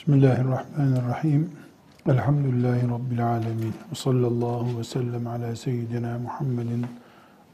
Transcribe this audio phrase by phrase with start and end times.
[0.00, 1.50] Bismillahirrahmanirrahim.
[2.06, 3.74] Elhamdülillahi Rabbil alemin.
[3.90, 6.86] Ve sallallahu ve sellem ala seyyidina Muhammedin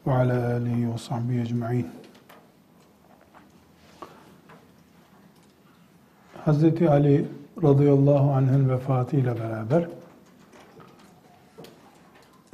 [0.07, 1.87] ve ala alihi ve sahbihi ecma'in.
[6.47, 6.83] Hz.
[6.89, 7.27] Ali
[7.63, 9.89] radıyallahu anh'ın vefatıyla beraber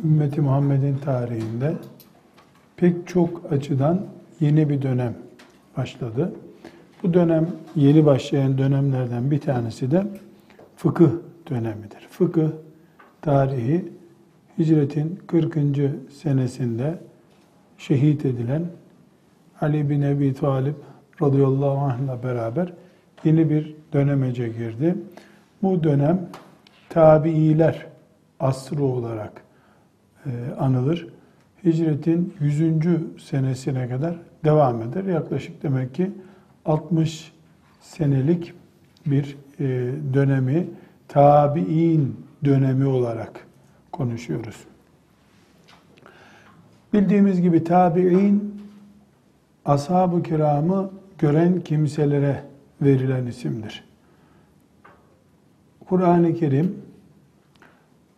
[0.05, 1.77] ümmeti Muhammed'in tarihinde
[2.77, 4.07] pek çok açıdan
[4.41, 5.15] yeni bir dönem
[5.77, 6.33] başladı.
[7.03, 10.07] Bu dönem yeni başlayan dönemlerden bir tanesi de
[10.77, 11.11] fıkıh
[11.51, 12.09] dönemidir.
[12.11, 12.49] Fıkıh
[13.21, 13.93] tarihi
[14.59, 15.57] hicretin 40.
[16.23, 16.99] senesinde
[17.79, 18.63] şehit edilen
[19.61, 20.77] Ali bin Ebi Talip
[21.23, 22.73] radıyallahu anh'la beraber
[23.25, 24.95] yeni bir dönemece girdi.
[25.63, 26.29] Bu dönem
[26.89, 27.87] tabiiler
[28.41, 29.33] asrı olarak
[30.27, 31.09] e, anılır.
[31.65, 32.67] Hicretin 100.
[33.19, 35.05] senesine kadar devam eder.
[35.05, 36.11] Yaklaşık demek ki
[36.66, 37.34] 60
[37.82, 38.54] senelik
[39.06, 39.66] bir e,
[40.14, 40.68] dönemi
[41.08, 43.48] tabi'in dönemi olarak
[43.92, 44.64] konuşuyoruz.
[46.94, 48.62] Bildiğimiz gibi tabi'in
[49.66, 52.44] ashab-ı kiramı gören kimselere
[52.82, 53.84] verilen isimdir.
[55.90, 56.76] Kur'an-ı Kerim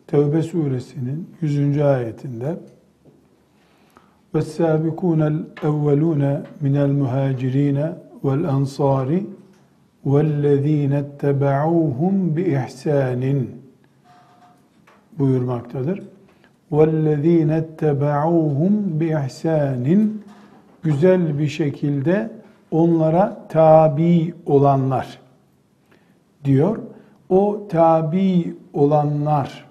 [0.07, 1.81] Tevbe suresinin 100.
[1.81, 2.57] ayetinde
[4.33, 6.23] وَالسَّابِقُونَ الْاَوَّلُونَ
[6.63, 9.09] مِنَ الْمُهَاجِرِينَ والأنصار
[10.11, 13.23] والذين اتبعوهم بإحسان
[15.19, 15.99] buyurmaktadır.
[16.71, 20.07] وَالَّذ۪ينَ اتَّبَعُوهُمْ بِإِحْسَانٍ
[20.83, 22.31] Güzel bir şekilde
[22.71, 25.19] onlara tabi olanlar
[26.43, 26.79] diyor.
[27.29, 29.65] O tabi olanlar,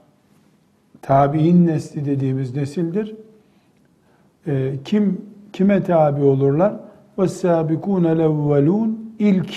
[1.02, 3.14] tabi'in nesli dediğimiz nesildir.
[4.46, 5.20] E, kim
[5.52, 6.74] kime tabi olurlar?
[7.18, 9.50] وَالسَّابِقُونَ الْاَوَّلُونَ ilk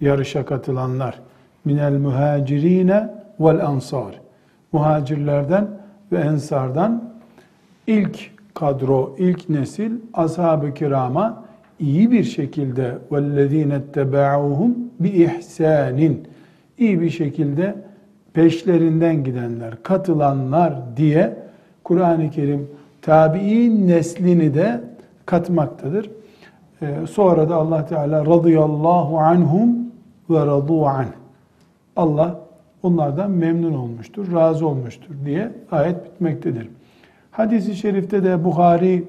[0.00, 1.20] yarışa katılanlar
[1.64, 4.20] minel muhacirine vel ansar
[4.72, 5.68] muhacirlerden
[6.12, 7.12] ve ensardan
[7.86, 11.44] ilk kadro, ilk nesil ashab-ı kirama
[11.80, 16.16] iyi bir şekilde وَالَّذ۪ينَ اتَّبَعُوهُمْ بِإِحْسَانٍ
[16.78, 17.74] iyi bir şekilde
[18.32, 21.36] peşlerinden gidenler, katılanlar diye
[21.84, 22.68] Kur'an-ı Kerim
[23.02, 24.80] tabi'in neslini de
[25.26, 26.10] katmaktadır.
[26.81, 29.69] Ee, sonra da Allah Teala radıyallahu anhum
[30.29, 31.05] ve radu an.
[31.95, 32.39] Allah
[32.83, 36.69] onlardan memnun olmuştur, razı olmuştur diye ayet bitmektedir.
[37.31, 39.03] Hadis-i şerifte de Bukhari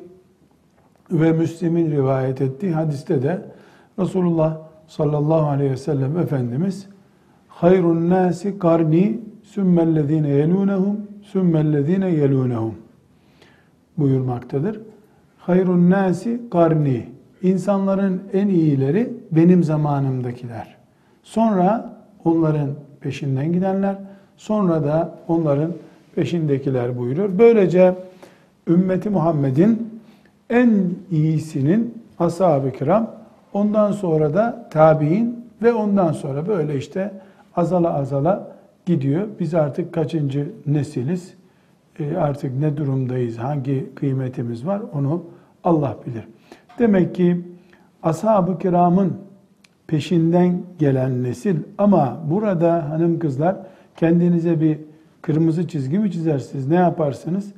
[1.10, 3.42] ve Müslim'in rivayet ettiği hadiste de
[3.98, 6.86] Resulullah sallallahu aleyhi ve sellem Efendimiz
[7.48, 12.74] hayrun nasi karni sümmellezine yelunehum sümmellezine yelunehum
[13.98, 14.80] buyurmaktadır.
[15.38, 17.11] Hayrun nasi karni
[17.42, 20.74] İnsanların en iyileri benim zamanımdakiler.
[21.22, 21.94] Sonra
[22.24, 22.68] onların
[23.00, 23.96] peşinden gidenler,
[24.36, 25.72] sonra da onların
[26.14, 27.38] peşindekiler buyuruyor.
[27.38, 27.94] Böylece
[28.68, 30.00] ümmeti Muhammed'in
[30.50, 30.70] en
[31.10, 33.10] iyisinin ashab-ı kiram,
[33.52, 37.12] ondan sonra da tabi'in ve ondan sonra böyle işte
[37.56, 38.48] azala azala
[38.86, 39.28] gidiyor.
[39.40, 41.34] Biz artık kaçıncı nesiliz,
[41.98, 45.24] e artık ne durumdayız, hangi kıymetimiz var onu
[45.64, 46.24] Allah bilir.
[46.78, 47.40] Demek ki
[48.02, 49.12] ashab-ı kiramın
[49.86, 53.56] peşinden gelen nesil ama burada hanım kızlar
[53.96, 54.78] kendinize bir
[55.22, 57.52] kırmızı çizgi mi çizersiniz ne yaparsınız?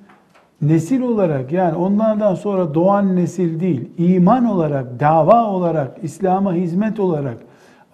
[0.62, 7.36] Nesil olarak yani onlardan sonra doğan nesil değil, iman olarak, dava olarak, İslam'a hizmet olarak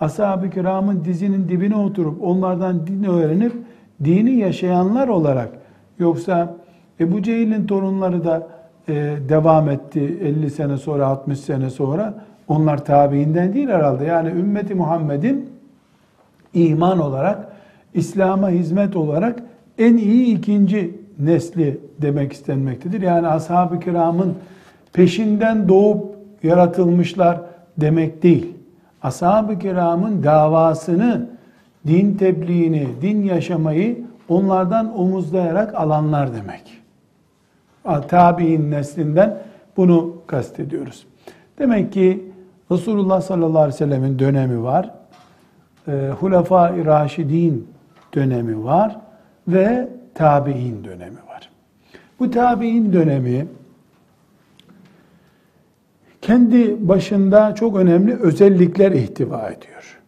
[0.01, 3.53] ashab-ı kiramın dizinin dibine oturup onlardan din öğrenip
[4.05, 5.49] dini yaşayanlar olarak
[5.99, 6.57] yoksa
[7.01, 8.49] Ebu Cehil'in torunları da
[9.29, 12.15] devam etti 50 sene sonra 60 sene sonra
[12.49, 14.05] onlar tabiinden değil herhalde.
[14.05, 15.51] Yani ümmeti Muhammed'in
[16.55, 17.49] iman olarak
[17.95, 19.43] İslam'a hizmet olarak
[19.79, 23.03] en iyi ikinci nesli demek istenmektedir.
[23.03, 24.35] Yani ashab-ı kiramın
[24.93, 27.41] peşinden doğup yaratılmışlar
[27.79, 28.47] demek değil.
[29.03, 31.27] Ashab-ı kiramın davasını,
[31.87, 36.80] din tebliğini, din yaşamayı onlardan omuzlayarak alanlar demek
[37.85, 39.39] tabi'in neslinden
[39.77, 41.07] bunu kastediyoruz.
[41.59, 42.31] Demek ki
[42.71, 44.91] Resulullah sallallahu aleyhi ve sellemin dönemi var.
[45.89, 47.69] E, Hulefai Raşidin
[48.15, 49.01] dönemi var
[49.49, 51.51] ve tabi'in dönemi var.
[52.19, 53.47] Bu tabi'in dönemi
[56.23, 60.01] kendi başında çok önemli özellikler ihtiva ediyor.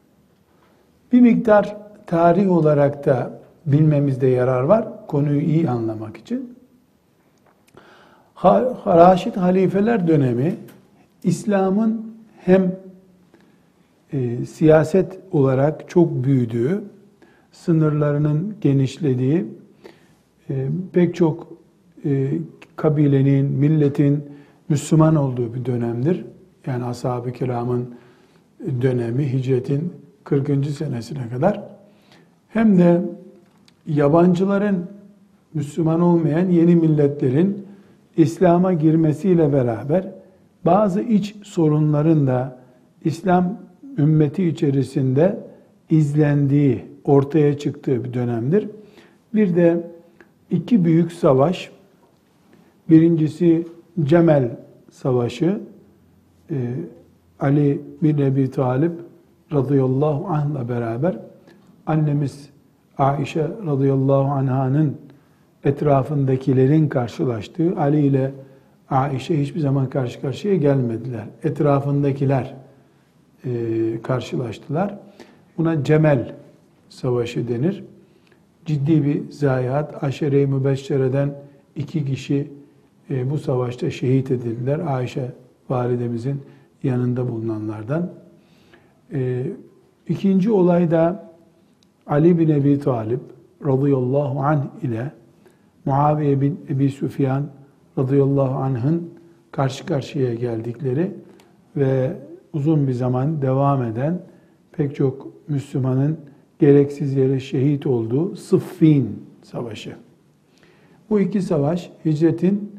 [1.13, 1.77] Bir miktar
[2.07, 3.31] tarih olarak da
[3.67, 6.59] bilmemizde yarar var konuyu iyi anlamak için.
[8.45, 10.55] Raşid halifeler dönemi
[11.25, 12.77] İslam'ın hem
[14.13, 16.85] e, siyaset olarak çok büyüdüğü
[17.53, 19.47] sınırlarının genişlediği,
[20.51, 21.49] e, pek çok
[22.05, 22.29] e,
[22.77, 24.25] kabilenin, milletin
[24.69, 26.25] Müslüman olduğu bir dönemdir.
[26.67, 27.95] Yani ashab-ı kiramın
[28.83, 29.93] dönemi hicretin
[30.25, 30.67] 40.
[30.67, 31.63] senesine kadar.
[32.49, 33.03] Hem de
[33.87, 34.87] yabancıların
[35.55, 37.62] Müslüman olmayan yeni milletlerin
[38.17, 40.09] İslam'a girmesiyle beraber
[40.65, 42.59] bazı iç sorunların da
[43.05, 43.59] İslam
[43.99, 45.41] ümmeti içerisinde
[45.91, 48.69] izlendiği, ortaya çıktığı bir dönemdir.
[49.35, 49.91] Bir de
[50.51, 51.71] iki büyük savaş,
[52.91, 53.67] birincisi
[54.05, 54.57] Cemel
[54.91, 55.61] Savaşı,
[56.51, 56.75] ee,
[57.41, 58.93] Ali bin Ebi Talip
[59.53, 61.19] radıyallahu anh'la beraber
[61.87, 62.49] annemiz
[62.99, 64.97] Aişe radıyallahu anh'ın
[65.65, 68.33] etrafındakilerin karşılaştığı Ali ile
[68.91, 71.25] Aişe hiçbir zaman karşı karşıya gelmediler.
[71.43, 72.55] Etrafındakiler
[73.45, 73.51] e,
[74.03, 74.99] karşılaştılar.
[75.59, 76.35] Buna Cemel
[76.89, 77.85] Savaşı denir.
[78.65, 80.05] Ciddi bir zayiat.
[80.05, 81.35] Aşere-i Mübeşşere'den
[81.77, 82.51] iki kişi
[83.11, 84.79] e, bu savaşta şehit edildiler.
[84.79, 85.33] Ayşe
[85.71, 86.43] validemizin
[86.83, 88.11] yanında bulunanlardan.
[89.13, 89.47] E,
[90.09, 91.33] ikinci olay da
[92.07, 93.21] Ali bin Ebi Talip
[93.67, 95.13] radıyallahu anh ile
[95.85, 97.47] Muaviye bin Ebi Süfyan
[97.99, 99.11] radıyallahu anh'ın
[99.53, 101.11] karşı karşıya geldikleri
[101.77, 102.17] ve
[102.53, 104.23] uzun bir zaman devam eden
[104.73, 106.19] pek çok Müslümanın
[106.59, 109.97] gereksiz yere şehit olduğu Sıffin Savaşı.
[111.11, 112.73] Bu iki savaş hicretin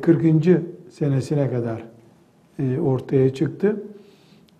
[0.00, 0.46] 40.
[0.46, 1.84] E, senesine kadar
[2.58, 3.82] e, ortaya çıktı.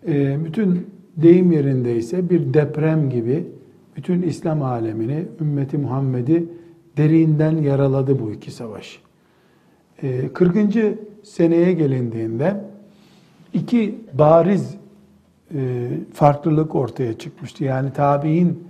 [0.09, 0.87] E, bütün
[1.17, 3.47] deyim yerinde ise bir deprem gibi
[3.97, 6.49] bütün İslam alemini, ümmeti Muhammed'i
[6.97, 9.01] derinden yaraladı bu iki savaş.
[10.35, 10.67] 40.
[11.23, 12.65] seneye gelindiğinde
[13.53, 14.75] iki bariz
[16.13, 17.65] farklılık ortaya çıkmıştı.
[17.65, 18.69] Yani tabi'in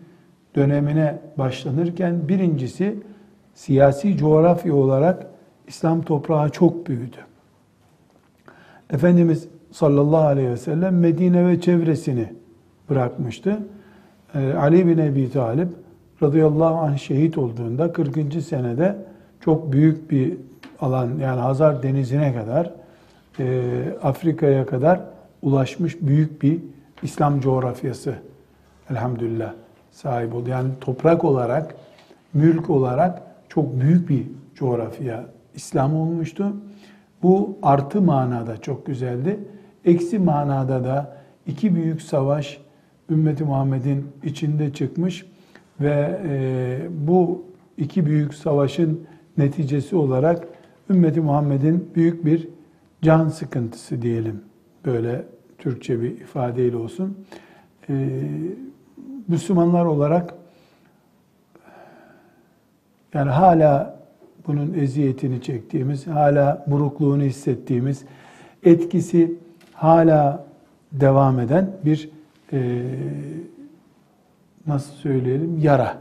[0.56, 2.96] dönemine başlanırken birincisi
[3.54, 5.26] siyasi coğrafya olarak
[5.68, 7.16] İslam toprağı çok büyüdü.
[8.90, 12.32] Efendimiz sallallahu aleyhi ve sellem Medine ve çevresini
[12.90, 13.58] bırakmıştı.
[14.34, 15.68] Ee, Ali bin Ebi Talip
[16.24, 18.42] radıyallahu anh şehit olduğunda 40.
[18.42, 18.96] senede
[19.40, 20.36] çok büyük bir
[20.80, 22.70] alan yani Hazar Denizi'ne kadar
[23.38, 23.62] e,
[24.02, 25.00] Afrika'ya kadar
[25.42, 26.58] ulaşmış büyük bir
[27.02, 28.14] İslam coğrafyası
[28.90, 29.52] elhamdülillah
[29.92, 30.50] sahip oldu.
[30.50, 31.74] Yani toprak olarak,
[32.34, 35.24] mülk olarak çok büyük bir coğrafya
[35.54, 36.56] İslam olmuştu.
[37.22, 39.38] Bu artı manada çok güzeldi.
[39.84, 41.16] Eksi manada da
[41.46, 42.58] iki büyük savaş
[43.10, 45.26] ümmeti Muhammed'in içinde çıkmış
[45.80, 47.44] ve e, bu
[47.78, 49.06] iki büyük savaşın
[49.38, 50.48] neticesi olarak
[50.90, 52.48] ümmeti Muhammed'in büyük bir
[53.02, 54.40] can sıkıntısı diyelim.
[54.84, 55.24] Böyle
[55.58, 57.18] Türkçe bir ifadeyle olsun.
[57.88, 57.94] E,
[59.28, 60.34] Müslümanlar olarak
[63.14, 64.00] yani hala
[64.46, 68.04] bunun eziyetini çektiğimiz, hala burukluğunu hissettiğimiz,
[68.64, 69.34] etkisi
[69.72, 70.46] hala
[70.92, 72.10] devam eden bir
[72.52, 72.82] e,
[74.66, 75.98] nasıl söyleyelim yara,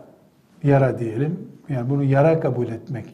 [0.64, 1.40] yara diyelim.
[1.70, 3.06] Yani bunu yara kabul etmek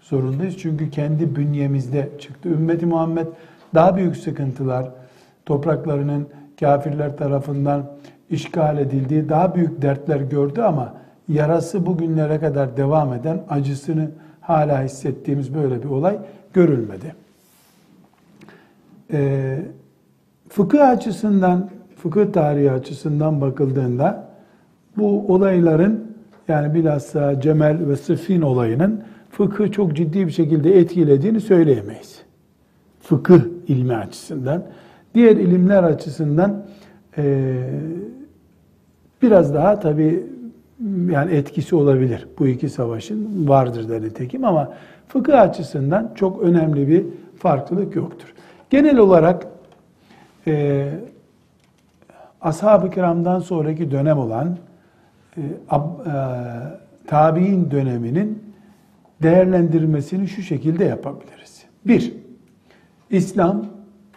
[0.00, 0.58] zorundayız.
[0.58, 2.48] Çünkü kendi bünyemizde çıktı.
[2.48, 3.26] Ümmeti Muhammed
[3.74, 4.90] daha büyük sıkıntılar,
[5.46, 6.28] topraklarının
[6.60, 7.90] kafirler tarafından
[8.30, 10.94] işgal edildiği daha büyük dertler gördü ama
[11.28, 14.10] yarası bugünlere kadar devam eden acısını
[14.40, 16.18] hala hissettiğimiz böyle bir olay
[16.52, 17.14] görülmedi.
[19.12, 19.58] Ee,
[20.48, 24.31] fıkıh açısından, fıkıh tarihi açısından bakıldığında
[24.96, 26.12] bu olayların
[26.48, 32.22] yani bilhassa Cemel ve Sıffin olayının fıkıh çok ciddi bir şekilde etkilediğini söyleyemeyiz.
[33.00, 34.62] Fıkıh ilmi açısından.
[35.14, 36.62] Diğer ilimler açısından
[37.18, 37.54] e,
[39.22, 40.26] biraz daha tabi
[41.10, 42.28] yani etkisi olabilir.
[42.38, 44.72] Bu iki savaşın vardır da nitekim ama
[45.08, 47.04] fıkıh açısından çok önemli bir
[47.38, 48.34] farklılık yoktur.
[48.70, 49.46] Genel olarak
[50.46, 50.88] e,
[52.40, 54.56] ashab-ı kiramdan sonraki dönem olan
[57.06, 58.42] tabi'in döneminin
[59.22, 61.64] değerlendirmesini şu şekilde yapabiliriz.
[61.86, 62.14] Bir,
[63.10, 63.66] İslam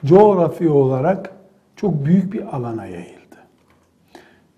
[0.05, 1.31] coğrafi olarak
[1.75, 3.15] çok büyük bir alana yayıldı.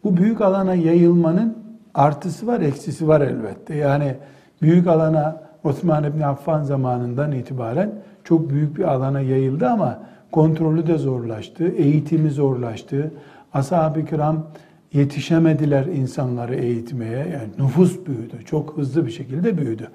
[0.03, 1.57] Bu büyük alana yayılmanın
[1.93, 3.75] artısı var, eksisi var elbette.
[3.75, 4.15] Yani
[4.61, 7.91] büyük alana Osman İbni Affan zamanından itibaren
[8.23, 9.99] çok büyük bir alana yayıldı ama
[10.31, 13.11] kontrolü de zorlaştı, eğitimi zorlaştı.
[13.53, 14.45] Ashab-ı kiram
[14.93, 17.17] yetişemediler insanları eğitmeye.
[17.17, 19.89] Yani nüfus büyüdü, çok hızlı bir şekilde büyüdü.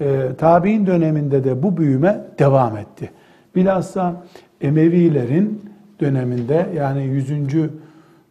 [0.00, 3.10] Ee, tabi'in döneminde de bu büyüme devam etti.
[3.56, 4.24] Bilhassa
[4.60, 7.30] Emevilerin döneminde yani 100.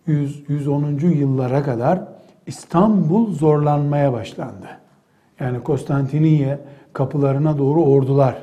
[0.07, 0.99] 100, 110.
[0.99, 2.01] yıllara kadar
[2.47, 4.67] İstanbul zorlanmaya başlandı.
[5.39, 6.59] Yani Konstantiniye
[6.93, 8.35] kapılarına doğru ordular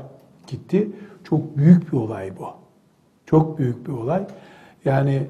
[0.46, 0.90] gitti.
[1.24, 2.46] Çok büyük bir olay bu.
[3.26, 4.22] Çok büyük bir olay.
[4.84, 5.26] Yani e,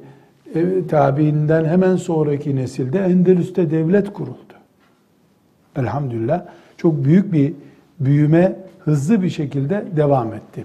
[0.88, 4.54] tabiinden hemen sonraki nesilde Endülüs'te devlet kuruldu.
[5.76, 6.42] Elhamdülillah
[6.76, 7.52] çok büyük bir
[8.00, 10.64] büyüme hızlı bir şekilde devam etti.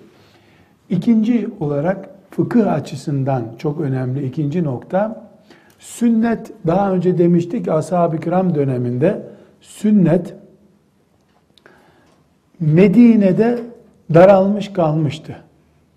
[0.90, 5.30] İkinci olarak fıkıh açısından çok önemli ikinci nokta
[5.80, 9.22] sünnet daha önce demiştik ashab-ı kiram döneminde
[9.62, 10.34] sünnet
[12.60, 13.60] Medine'de
[14.14, 15.36] daralmış kalmıştı.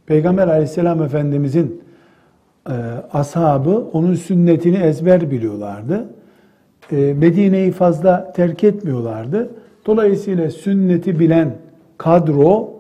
[0.06, 1.82] Peygamber aleyhisselam efendimizin
[2.68, 2.72] e,
[3.12, 6.08] ashabı onun sünnetini ezber biliyorlardı.
[6.92, 9.50] E, Medine'yi fazla terk etmiyorlardı.
[9.86, 11.54] Dolayısıyla sünneti bilen
[11.98, 12.70] kadro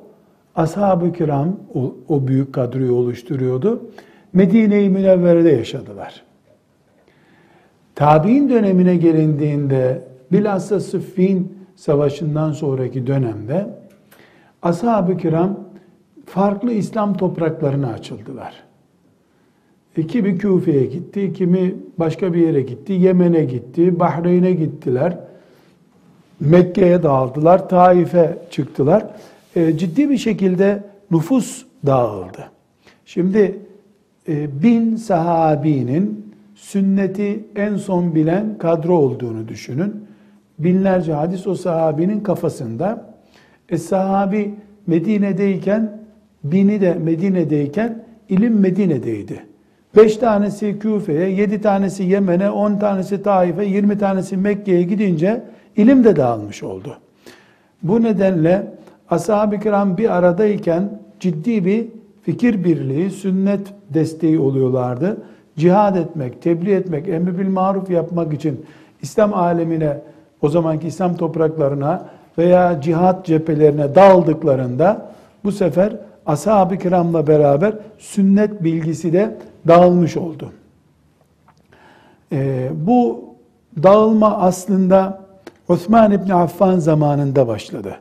[0.56, 3.82] ashab-ı kiram o, o büyük kadroyu oluşturuyordu.
[4.32, 6.22] Medine-i Münevvere'de yaşadılar.
[7.94, 10.02] Tabi'in dönemine gelindiğinde
[10.32, 13.66] bilhassa Sıffin Savaşı'ndan sonraki dönemde
[14.62, 15.60] ashab-ı kiram
[16.26, 18.67] farklı İslam topraklarına açıldılar.
[19.98, 25.18] E, kimi Küfe'ye gitti, kimi başka bir yere gitti, Yemen'e gitti, Bahreyn'e gittiler,
[26.40, 29.06] Mekke'ye dağıldılar, Taif'e çıktılar.
[29.56, 32.50] E, ciddi bir şekilde nüfus dağıldı.
[33.06, 33.58] Şimdi
[34.28, 39.94] e, bin sahabinin sünneti en son bilen kadro olduğunu düşünün.
[40.58, 43.14] Binlerce hadis o sahabinin kafasında.
[43.68, 44.54] E sahabi
[44.86, 46.02] Medine'deyken,
[46.44, 49.47] bini de Medine'deyken ilim Medine'deydi.
[49.98, 55.42] Beş tanesi Küfe'ye, yedi tanesi Yemen'e, on tanesi Taif'e, yirmi tanesi Mekke'ye gidince
[55.76, 56.96] ilim de dağılmış oldu.
[57.82, 58.66] Bu nedenle
[59.10, 61.86] ashab-ı kiram bir aradayken ciddi bir
[62.22, 65.16] fikir birliği, sünnet desteği oluyorlardı.
[65.56, 68.66] Cihad etmek, tebliğ etmek, emri bil maruf yapmak için
[69.02, 69.96] İslam alemine,
[70.42, 72.06] o zamanki İslam topraklarına
[72.38, 75.06] veya cihat cephelerine daldıklarında
[75.44, 79.36] bu sefer ashab-ı kiramla beraber sünnet bilgisi de
[79.66, 80.52] dağılmış oldu.
[82.32, 83.24] Ee, bu
[83.82, 85.20] dağılma aslında
[85.68, 87.96] Osman İbni Affan zamanında başladı.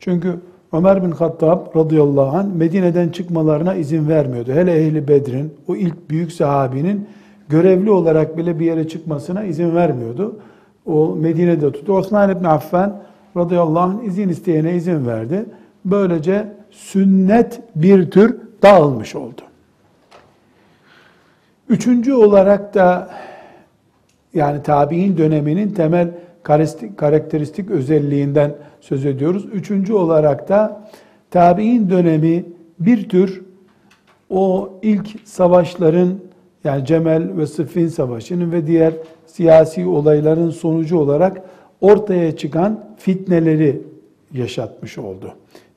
[0.00, 0.40] Çünkü
[0.72, 4.52] Ömer bin Hattab radıyallahu anh Medine'den çıkmalarına izin vermiyordu.
[4.52, 7.06] Hele ehli Bedir'in, o ilk büyük sahabinin
[7.48, 10.36] görevli olarak bile bir yere çıkmasına izin vermiyordu.
[10.86, 11.92] O Medine'de tuttu.
[11.92, 13.00] Osman İbni Affan
[13.36, 15.44] radıyallahu anh izin isteyene izin verdi.
[15.84, 19.42] Böylece sünnet bir tür dağılmış oldu.
[21.68, 23.10] Üçüncü olarak da
[24.34, 26.10] yani tabi'in döneminin temel
[26.96, 29.46] karakteristik özelliğinden söz ediyoruz.
[29.52, 30.90] Üçüncü olarak da
[31.30, 32.44] tabi'in dönemi
[32.80, 33.42] bir tür
[34.30, 36.14] o ilk savaşların
[36.64, 38.92] yani Cemel ve Sıffin Savaşı'nın ve diğer
[39.26, 41.42] siyasi olayların sonucu olarak
[41.80, 43.82] ortaya çıkan fitneleri
[44.32, 45.34] yaşatmış oldu.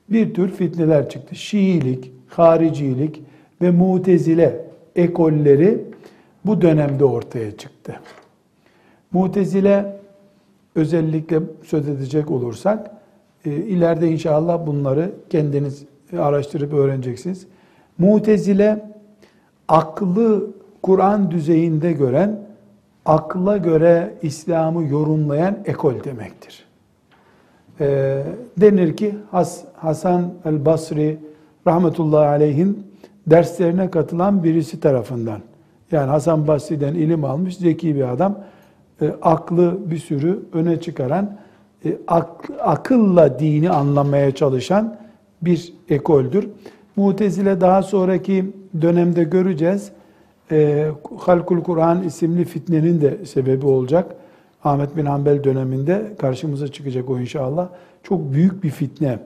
[0.08, 1.34] Bir tür fitneler çıktı.
[1.34, 3.22] Şiilik, haricilik
[3.62, 5.84] ve mutezile ekolleri
[6.44, 8.00] bu dönemde ortaya çıktı.
[9.12, 10.00] Mutezile
[10.74, 12.90] özellikle söz edecek olursak
[13.44, 15.84] e, ileride inşallah bunları kendiniz
[16.18, 17.46] araştırıp öğreneceksiniz.
[17.98, 18.92] Mutezile
[19.68, 20.50] aklı
[20.82, 22.40] Kur'an düzeyinde gören,
[23.06, 26.64] akla göre İslam'ı yorumlayan ekol demektir.
[27.80, 28.22] E,
[28.56, 31.18] denir ki Has, Hasan el-Basri
[31.66, 32.91] rahmetullahi aleyhin
[33.26, 35.40] derslerine katılan birisi tarafından
[35.92, 38.38] yani Hasan Basri'den ilim almış zeki bir adam
[39.02, 41.36] e, aklı bir sürü öne çıkaran
[41.84, 44.96] e, ak, akılla dini anlamaya çalışan
[45.42, 46.48] bir ekoldür.
[46.96, 48.52] Mutezile daha sonraki
[48.82, 49.92] dönemde göreceğiz.
[50.50, 50.88] E,
[51.18, 54.16] Halkul Kur'an isimli fitnenin de sebebi olacak.
[54.64, 57.68] Ahmet bin Hanbel döneminde karşımıza çıkacak o inşallah.
[58.02, 59.18] Çok büyük bir fitne,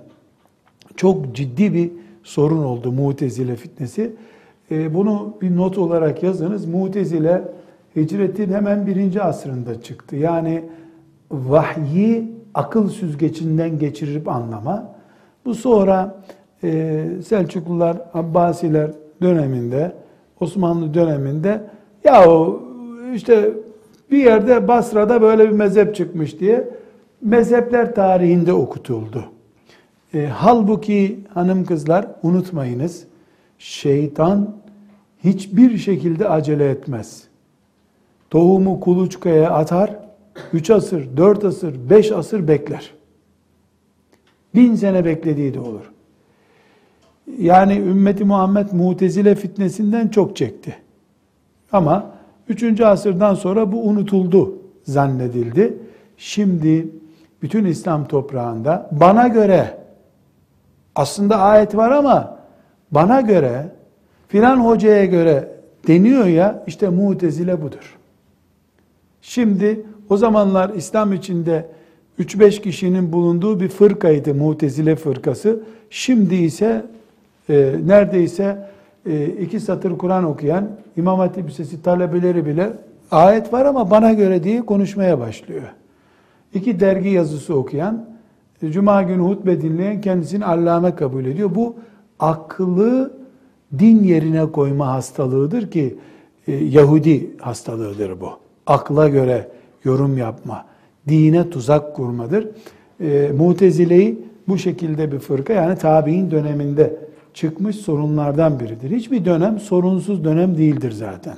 [0.96, 1.90] çok ciddi bir
[2.26, 4.12] sorun oldu Mutezile fitnesi.
[4.70, 6.66] E, bunu bir not olarak yazınız.
[6.66, 7.42] Mutezile
[7.96, 10.16] hicretin hemen birinci asrında çıktı.
[10.16, 10.64] Yani
[11.30, 14.94] vahyi akıl süzgecinden geçirip anlama.
[15.44, 16.22] Bu sonra
[16.64, 18.90] e, Selçuklular, Abbasiler
[19.22, 19.92] döneminde,
[20.40, 21.60] Osmanlı döneminde
[22.04, 22.62] ya o
[23.14, 23.50] işte
[24.10, 26.68] bir yerde Basra'da böyle bir mezhep çıkmış diye
[27.20, 29.24] mezhepler tarihinde okutuldu.
[30.14, 33.04] E, halbuki hanım kızlar unutmayınız
[33.58, 34.56] şeytan
[35.24, 37.24] hiçbir şekilde acele etmez.
[38.30, 39.98] Tohumu kuluçkaya atar,
[40.52, 42.90] üç asır, dört asır, beş asır bekler.
[44.54, 45.90] Bin sene beklediği de olur.
[47.38, 50.76] Yani ümmeti Muhammed mutezile fitnesinden çok çekti.
[51.72, 52.10] Ama
[52.48, 52.80] 3.
[52.80, 54.58] asırdan sonra bu unutuldu.
[54.84, 55.78] zannedildi.
[56.16, 56.88] Şimdi
[57.42, 59.85] bütün İslam toprağında bana göre
[60.96, 62.38] aslında ayet var ama
[62.90, 63.66] bana göre
[64.28, 65.48] filan hocaya göre
[65.88, 67.96] deniyor ya işte mutezile budur.
[69.22, 71.68] Şimdi o zamanlar İslam içinde
[72.20, 75.60] 3-5 kişinin bulunduğu bir fırkaydı mutezile fırkası.
[75.90, 76.86] Şimdi ise
[77.50, 78.68] e, neredeyse
[79.06, 82.72] e, iki satır Kur'an okuyan İmam Hatip Lisesi talebeleri bile
[83.10, 85.62] ayet var ama bana göre diye konuşmaya başlıyor.
[86.54, 88.15] İki dergi yazısı okuyan,
[88.70, 91.54] Cuma günü hutbe dinleyen kendisini allame kabul ediyor.
[91.54, 91.76] Bu
[92.18, 93.12] akıllı
[93.78, 95.96] din yerine koyma hastalığıdır ki
[96.48, 98.30] e, Yahudi hastalığıdır bu.
[98.66, 99.48] Akla göre
[99.84, 100.64] yorum yapma,
[101.08, 102.48] dine tuzak kurmadır.
[103.00, 106.96] E, Mutezile'yi bu şekilde bir fırka yani tabi'in döneminde
[107.34, 108.90] çıkmış sorunlardan biridir.
[108.90, 111.36] Hiçbir dönem sorunsuz dönem değildir zaten.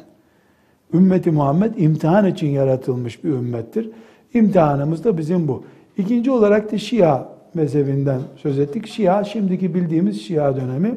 [0.94, 3.90] Ümmeti Muhammed imtihan için yaratılmış bir ümmettir.
[4.34, 5.64] İmtihanımız da bizim bu.
[5.98, 8.86] İkinci olarak da Şia mezhebinden söz ettik.
[8.86, 10.94] Şia, şimdiki bildiğimiz Şia dönemi.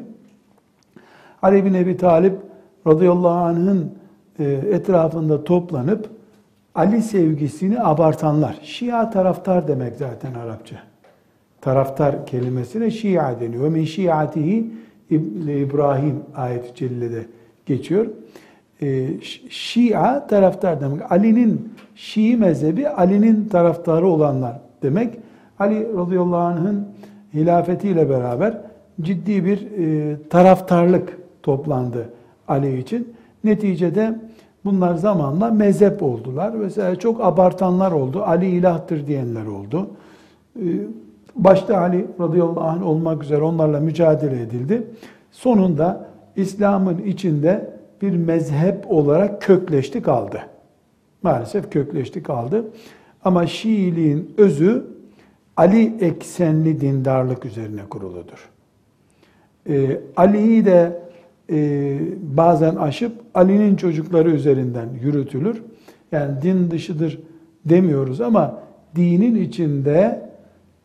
[1.42, 2.38] Ali bin Ebi Talip
[2.86, 3.92] radıyallahu anh'ın
[4.38, 6.10] e, etrafında toplanıp
[6.74, 8.58] Ali sevgisini abartanlar.
[8.62, 10.76] Şia taraftar demek zaten Arapça.
[11.60, 13.68] Taraftar kelimesine Şia deniyor.
[13.68, 14.70] Min şiatihi
[15.10, 17.26] İbrahim ayet-i cellede
[17.66, 18.06] geçiyor.
[18.82, 19.08] Ee,
[19.50, 21.12] Şia taraftar demek.
[21.12, 25.18] Ali'nin Şii mezhebi Ali'nin taraftarı olanlar demek.
[25.58, 26.88] Ali radıyallahu anh'ın
[27.34, 28.58] hilafetiyle beraber
[29.00, 32.08] ciddi bir e, taraftarlık toplandı
[32.48, 33.14] Ali için.
[33.44, 34.20] Neticede
[34.64, 36.50] bunlar zamanla mezhep oldular.
[36.50, 38.22] Mesela çok abartanlar oldu.
[38.22, 39.90] Ali ilahtır diyenler oldu.
[40.56, 40.66] E,
[41.36, 44.82] başta Ali radıyallahu anh olmak üzere onlarla mücadele edildi.
[45.30, 47.70] Sonunda İslam'ın içinde
[48.02, 50.40] bir mezhep olarak kökleşti kaldı.
[51.22, 52.64] Maalesef kökleşti kaldı.
[53.24, 54.84] Ama Şiiliğin özü
[55.56, 58.48] Ali eksenli dindarlık üzerine kuruludur.
[59.68, 61.02] Ee, Ali'yi de
[61.50, 61.98] e,
[62.36, 65.62] bazen aşıp Ali'nin çocukları üzerinden yürütülür.
[66.12, 67.18] Yani din dışıdır
[67.64, 68.62] demiyoruz ama
[68.96, 70.30] dinin içinde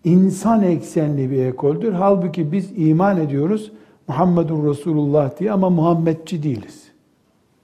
[0.03, 1.93] insan eksenli bir ekoldür.
[1.93, 3.71] Halbuki biz iman ediyoruz
[4.07, 6.83] Muhammedur Resulullah diye ama Muhammedçi değiliz.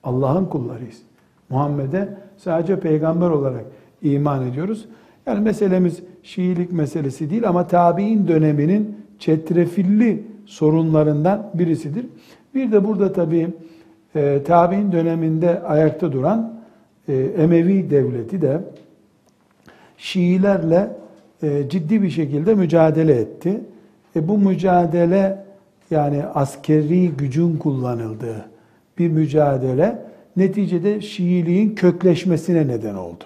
[0.03, 1.01] Allah'ın kullarıyız.
[1.49, 3.65] Muhammed'e sadece peygamber olarak
[4.03, 4.85] iman ediyoruz.
[5.25, 12.05] Yani meselemiz Şiilik meselesi değil ama tabi'in döneminin çetrefilli sorunlarından birisidir.
[12.55, 13.47] Bir de burada tabii
[14.15, 16.53] e, tabi'in döneminde ayakta duran
[17.07, 18.61] e, Emevi devleti de
[19.97, 20.89] Şiilerle
[21.43, 23.61] e, ciddi bir şekilde mücadele etti.
[24.15, 25.43] E, bu mücadele
[25.91, 28.45] yani askeri gücün kullanıldığı
[28.97, 30.05] bir mücadele
[30.37, 33.23] neticede Şiiliğin kökleşmesine neden oldu.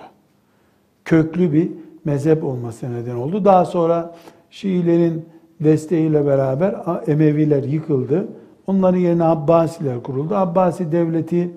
[1.07, 1.69] Köklü bir
[2.05, 3.45] mezhep olmasına neden oldu.
[3.45, 4.15] Daha sonra
[4.49, 5.25] Şiilerin
[5.59, 6.75] desteğiyle beraber
[7.07, 8.27] Emeviler yıkıldı.
[8.67, 10.35] Onların yerine Abbasiler kuruldu.
[10.35, 11.51] Abbasi devleti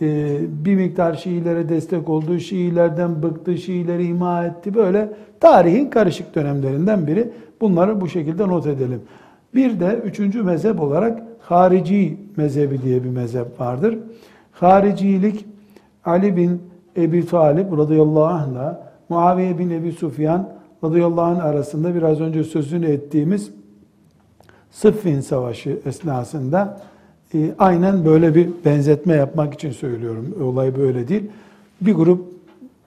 [0.00, 2.38] e, bir miktar Şiilere destek oldu.
[2.38, 4.74] Şiilerden bıktı, Şiileri ima etti.
[4.74, 7.30] Böyle tarihin karışık dönemlerinden biri.
[7.60, 9.00] Bunları bu şekilde not edelim.
[9.54, 13.98] Bir de üçüncü mezhep olarak harici mezhebi diye bir mezhep vardır.
[14.52, 15.46] Haricilik
[16.04, 20.48] Ali bin Ebi Talib radıyallahu anh'la Muaviye bin Ebi Sufyan
[20.84, 23.50] radıyallahu anh arasında biraz önce sözünü ettiğimiz
[24.70, 26.80] Sıffin Savaşı esnasında
[27.34, 30.34] e, aynen böyle bir benzetme yapmak için söylüyorum.
[30.42, 31.30] Olay böyle değil.
[31.80, 32.24] Bir grup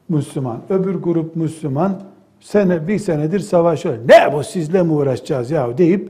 [0.09, 2.01] Müslüman, öbür grup Müslüman
[2.39, 3.95] sene bir senedir savaşıyor.
[4.09, 6.09] Ne bu sizle mi uğraşacağız ya deyip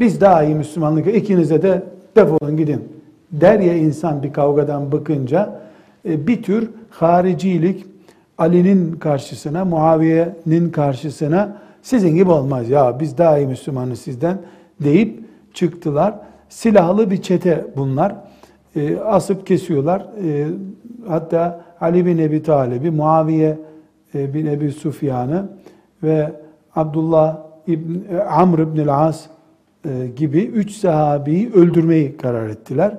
[0.00, 1.82] biz daha iyi Müslümanlık ikinize de
[2.16, 2.88] defolun gidin
[3.32, 5.60] der ya insan bir kavgadan bakınca
[6.06, 7.86] bir tür haricilik
[8.38, 14.38] Ali'nin karşısına, Muaviye'nin karşısına sizin gibi olmaz ya biz daha iyi Müslümanız sizden
[14.80, 15.20] deyip
[15.54, 16.14] çıktılar.
[16.48, 18.14] Silahlı bir çete bunlar.
[18.76, 20.06] E, asıp kesiyorlar.
[20.24, 20.46] E,
[21.08, 23.58] hatta Ali bin Ebi Talib'i, Muaviye
[24.14, 25.48] e, bin Ebi Sufyan'ı
[26.02, 26.32] ve
[26.76, 29.26] Abdullah İbn, e, Amr ibn As
[29.84, 32.98] e, gibi üç sahabeyi öldürmeyi karar ettiler.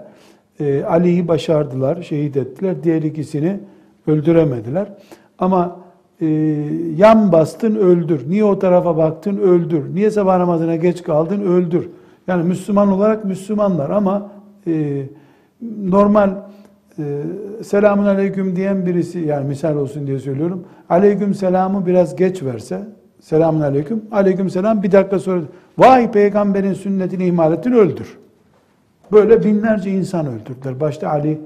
[0.59, 2.83] E, Ali'yi başardılar, şehit ettiler.
[2.83, 3.59] Diğer ikisini
[4.07, 4.87] öldüremediler.
[5.39, 5.79] Ama
[6.21, 6.25] e,
[6.97, 8.29] yan bastın öldür.
[8.29, 9.95] Niye o tarafa baktın öldür.
[9.95, 11.89] Niye sabah namazına geç kaldın öldür.
[12.27, 14.31] Yani Müslüman olarak Müslümanlar ama
[14.67, 15.03] e,
[15.83, 16.29] normal
[16.99, 17.03] e,
[17.63, 20.63] selamun aleyküm diyen birisi yani misal olsun diye söylüyorum.
[20.89, 22.79] Aleyküm selamı biraz geç verse
[23.19, 24.01] selamun aleyküm.
[24.11, 25.41] Aleyküm selam bir dakika sonra
[25.77, 28.17] vay peygamberin sünnetini ihmal ettin öldür.
[29.11, 30.79] Böyle binlerce insan öldürdüler.
[30.79, 31.41] Başta Ali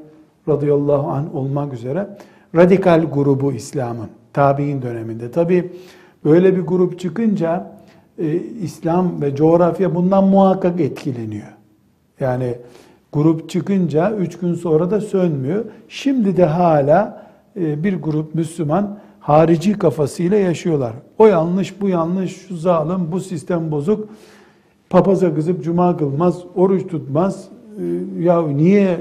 [0.47, 2.07] radıyallahu anh olmak üzere
[2.55, 5.31] radikal grubu İslam'ın tabi'in döneminde.
[5.31, 5.71] Tabi
[6.25, 7.71] böyle bir grup çıkınca
[8.17, 11.47] e, İslam ve coğrafya bundan muhakkak etkileniyor.
[12.19, 12.55] Yani
[13.13, 15.65] grup çıkınca üç gün sonra da sönmüyor.
[15.89, 20.93] Şimdi de hala e, bir grup Müslüman harici kafasıyla yaşıyorlar.
[21.17, 24.09] O yanlış, bu yanlış, şu zalim, bu sistem bozuk.
[24.91, 27.47] Papaza kızıp cuma kılmaz, oruç tutmaz.
[27.77, 27.83] E,
[28.23, 28.97] ya niye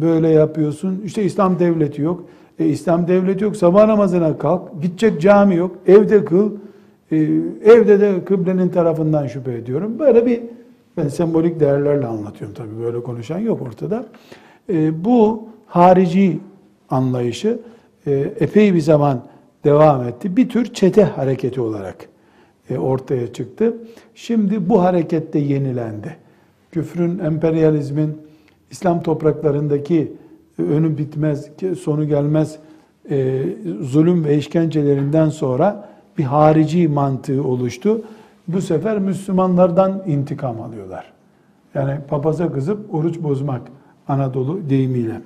[0.00, 1.02] böyle yapıyorsun?
[1.04, 2.24] İşte İslam devleti yok.
[2.58, 3.56] E, İslam devleti yok.
[3.56, 4.82] Sabah namazına kalk.
[4.82, 5.76] Gidecek cami yok.
[5.86, 6.52] Evde kıl.
[7.12, 7.16] E,
[7.64, 9.98] evde de kıblenin tarafından şüphe ediyorum.
[9.98, 10.40] Böyle bir
[10.96, 12.84] ben sembolik değerlerle anlatıyorum tabii.
[12.84, 14.04] Böyle konuşan yok ortada.
[14.72, 16.38] E, bu harici
[16.90, 17.58] anlayışı
[18.06, 19.22] e, epey bir zaman
[19.64, 20.36] devam etti.
[20.36, 22.08] Bir tür çete hareketi olarak
[22.76, 23.76] ortaya çıktı.
[24.14, 26.16] Şimdi bu harekette yenilendi.
[26.72, 28.16] Küfrün, emperyalizmin,
[28.70, 30.12] İslam topraklarındaki
[30.58, 31.50] e, önü bitmez,
[31.80, 32.58] sonu gelmez
[33.10, 33.42] e,
[33.80, 38.02] zulüm ve işkencelerinden sonra bir harici mantığı oluştu.
[38.48, 41.12] Bu sefer Müslümanlardan intikam alıyorlar.
[41.74, 43.62] Yani papaza kızıp oruç bozmak
[44.08, 45.20] Anadolu deyimiyle.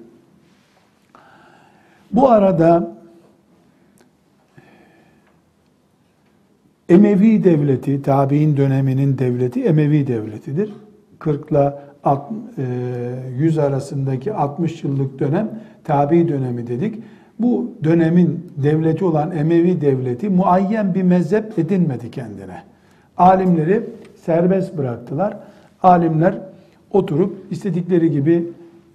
[2.12, 2.96] Bu arada
[6.92, 10.72] Emevi devleti, tabi'in döneminin devleti Emevi devletidir.
[11.18, 11.72] 40 ile
[13.38, 15.50] 100 arasındaki 60 yıllık dönem
[15.84, 17.02] tabi dönemi dedik.
[17.38, 22.62] Bu dönemin devleti olan Emevi devleti muayyen bir mezhep edinmedi kendine.
[23.16, 23.82] Alimleri
[24.16, 25.36] serbest bıraktılar.
[25.82, 26.38] Alimler
[26.90, 28.44] oturup istedikleri gibi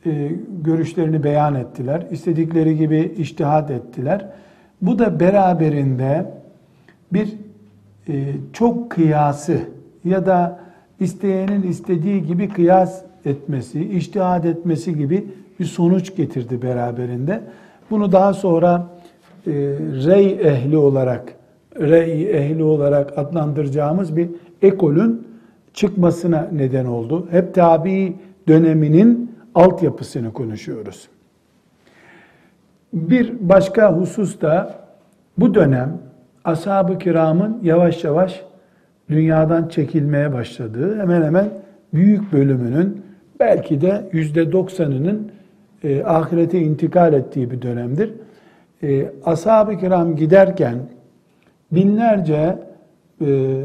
[0.05, 0.31] e,
[0.63, 2.07] görüşlerini beyan ettiler.
[2.12, 4.25] İstedikleri gibi iştihat ettiler.
[4.81, 6.25] Bu da beraberinde
[7.13, 7.46] bir
[8.54, 9.60] çok kıyası
[10.06, 10.60] ya da
[11.00, 15.28] isteyenin istediği gibi kıyas etmesi, iştihad etmesi gibi
[15.60, 17.41] bir sonuç getirdi beraberinde.
[17.89, 18.88] Bunu daha sonra
[19.48, 19.52] e,
[20.06, 21.34] rey ehli olarak,
[21.80, 24.30] rey ehli olarak adlandıracağımız bir
[24.62, 25.28] ekolün
[25.74, 27.28] çıkmasına neden oldu.
[27.32, 28.15] Hep tabi
[28.48, 31.08] döneminin altyapısını konuşuyoruz.
[32.93, 34.76] Bir başka husus da
[35.38, 36.07] bu dönem
[36.47, 38.43] ashab-ı kiramın yavaş yavaş
[39.10, 41.49] dünyadan çekilmeye başladığı, hemen hemen
[41.93, 43.01] büyük bölümünün
[43.39, 45.31] belki de yüzde doksanının
[45.83, 48.13] e, ahirete intikal ettiği bir dönemdir.
[48.83, 50.77] E, ashab-ı kiram giderken
[51.71, 52.60] binlerce
[53.21, 53.62] e,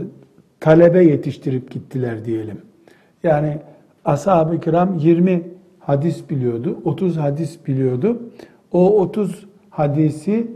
[0.61, 2.61] talebe yetiştirip gittiler diyelim.
[3.23, 3.59] Yani
[4.05, 5.43] ashab-ı kiram 20
[5.79, 8.23] hadis biliyordu, 30 hadis biliyordu.
[8.73, 10.47] O 30 hadisi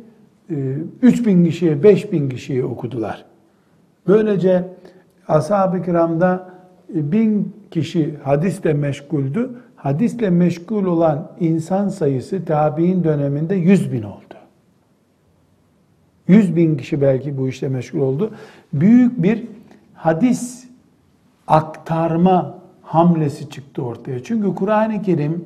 [0.50, 3.24] 3000 e, kişiye, 5000 kişiye okudular.
[4.06, 4.64] Böylece
[5.28, 6.50] ashab-ı kiramda
[6.94, 9.50] e, bin kişi hadisle meşguldü.
[9.76, 14.22] Hadisle meşgul olan insan sayısı tabi'in döneminde 100 bin oldu.
[16.28, 18.34] 100 bin kişi belki bu işle meşgul oldu.
[18.72, 19.44] Büyük bir
[19.94, 20.68] hadis
[21.46, 24.24] aktarma hamlesi çıktı ortaya.
[24.24, 25.44] Çünkü Kur'an-ı Kerim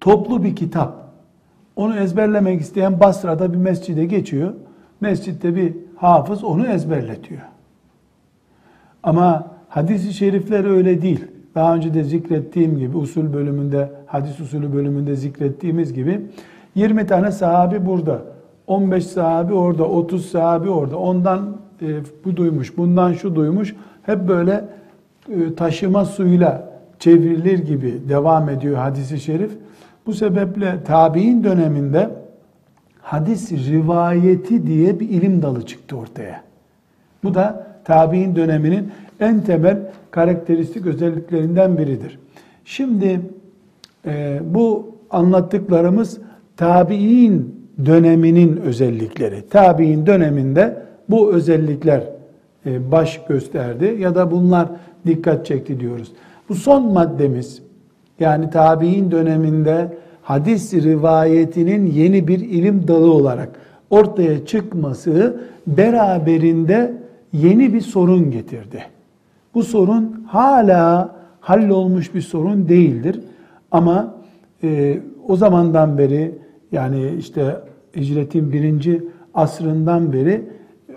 [0.00, 1.05] toplu bir kitap.
[1.76, 4.52] Onu ezberlemek isteyen Basra'da bir mescide geçiyor.
[5.00, 7.40] Mescitte bir hafız onu ezberletiyor.
[9.02, 11.24] Ama hadis-i şerifler öyle değil.
[11.54, 16.20] Daha önce de zikrettiğim gibi usul bölümünde, hadis usulü bölümünde zikrettiğimiz gibi
[16.74, 18.22] 20 tane sahabi burada,
[18.66, 20.98] 15 sahabi orada, 30 sahabi orada.
[20.98, 21.86] Ondan e,
[22.24, 23.76] bu duymuş, bundan şu duymuş.
[24.02, 24.64] Hep böyle
[25.28, 29.50] e, taşıma suyla çevrilir gibi devam ediyor hadisi şerif.
[30.06, 32.10] Bu sebeple tabi'in döneminde
[33.02, 36.42] hadis rivayeti diye bir ilim dalı çıktı ortaya.
[37.24, 38.90] Bu da tabi'in döneminin
[39.20, 39.78] en temel
[40.10, 42.18] karakteristik özelliklerinden biridir.
[42.64, 43.20] Şimdi
[44.06, 46.18] e, bu anlattıklarımız
[46.56, 49.48] tabi'in döneminin özellikleri.
[49.48, 52.02] Tabi'in döneminde bu özellikler
[52.66, 54.68] e, baş gösterdi ya da bunlar
[55.06, 56.12] dikkat çekti diyoruz.
[56.48, 57.62] Bu son maddemiz
[58.20, 63.48] yani tabi'in döneminde hadis rivayetinin yeni bir ilim dalı olarak
[63.90, 66.92] ortaya çıkması beraberinde
[67.32, 68.82] yeni bir sorun getirdi.
[69.54, 73.20] Bu sorun hala hallolmuş bir sorun değildir.
[73.70, 74.14] Ama
[74.62, 74.98] e,
[75.28, 76.34] o zamandan beri
[76.72, 77.56] yani işte
[77.96, 79.02] hicretin birinci
[79.34, 80.42] asrından beri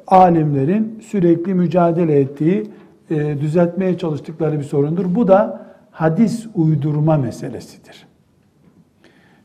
[0.07, 2.67] alimlerin sürekli mücadele ettiği,
[3.11, 5.15] e, düzeltmeye çalıştıkları bir sorundur.
[5.15, 5.68] Bu da
[5.99, 8.07] hadis uydurma meselesidir.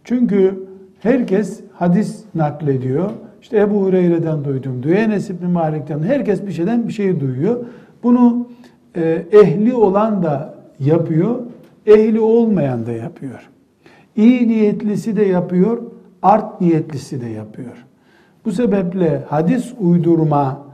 [0.04, 0.66] Çünkü
[1.00, 3.10] herkes hadis naklediyor.
[3.42, 4.96] İşte Ebu Hureyre'den duydum diyor.
[4.96, 7.64] Enes İbni Malik'ten herkes bir şeyden bir şey duyuyor.
[8.02, 8.48] Bunu
[8.96, 11.40] e, ehli olan da yapıyor,
[11.86, 13.50] ehli olmayan da yapıyor.
[14.16, 15.82] İyi niyetlisi de yapıyor,
[16.22, 17.84] art niyetlisi de yapıyor.
[18.44, 20.66] Bu sebeple hadis uydurma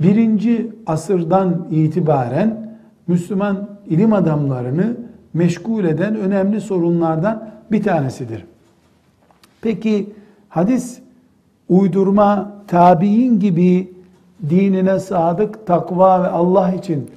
[0.00, 8.44] birinci asırdan itibaren Müslüman ilim adamlarını meşgul eden önemli sorunlardan bir tanesidir.
[9.60, 10.12] Peki
[10.48, 10.98] hadis
[11.68, 13.92] uydurma tabi'in gibi
[14.50, 17.10] dinine sadık, takva ve Allah için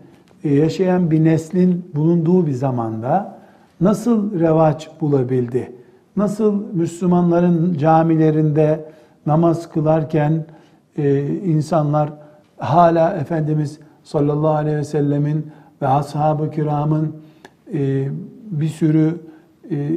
[0.43, 3.37] e, yaşayan bir neslin bulunduğu bir zamanda
[3.81, 5.71] nasıl revaç bulabildi?
[6.17, 8.85] Nasıl Müslümanların camilerinde
[9.25, 10.45] namaz kılarken
[10.97, 12.09] e, insanlar
[12.57, 17.15] hala Efendimiz sallallahu aleyhi ve sellemin ve ashab-ı kiramın
[18.51, 19.19] bir sürü
[19.71, 19.89] e,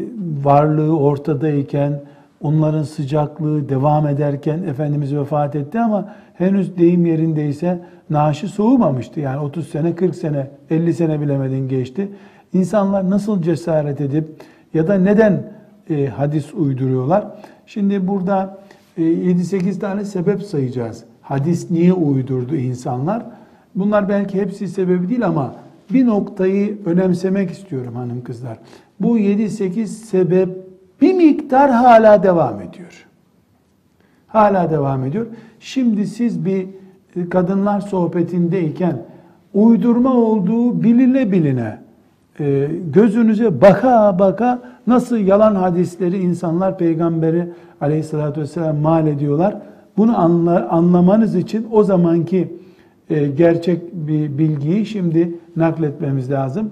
[0.43, 2.01] varlığı ortadayken,
[2.41, 9.21] onların sıcaklığı devam ederken Efendimiz vefat etti ama henüz deyim yerindeyse naaşı soğumamıştı.
[9.21, 12.09] Yani 30 sene, 40 sene, 50 sene bilemedin geçti.
[12.53, 14.25] İnsanlar nasıl cesaret edip
[14.75, 15.53] ya da neden
[15.91, 17.27] e, hadis uyduruyorlar?
[17.67, 18.59] Şimdi burada
[18.97, 21.05] e, 7-8 tane sebep sayacağız.
[21.23, 23.27] Hadis niye uydurdu insanlar?
[23.75, 25.55] Bunlar belki hepsi sebebi değil ama
[25.91, 28.59] bir noktayı önemsemek istiyorum hanım kızlar.
[29.01, 30.49] Bu 7-8 sebep
[31.01, 33.07] bir miktar hala devam ediyor.
[34.27, 35.27] Hala devam ediyor.
[35.61, 36.67] Şimdi siz bir
[37.31, 39.03] kadınlar sohbetindeyken
[39.55, 41.79] uydurma olduğu biline biline
[42.41, 47.49] e, gözünüze baka baka nasıl yalan hadisleri insanlar peygamberi
[47.81, 49.57] aleyhissalatü vesselam mal ediyorlar.
[49.97, 52.53] Bunu anla, anlamanız için o zamanki
[53.11, 56.71] e, gerçek bir bilgiyi şimdi nakletmemiz lazım.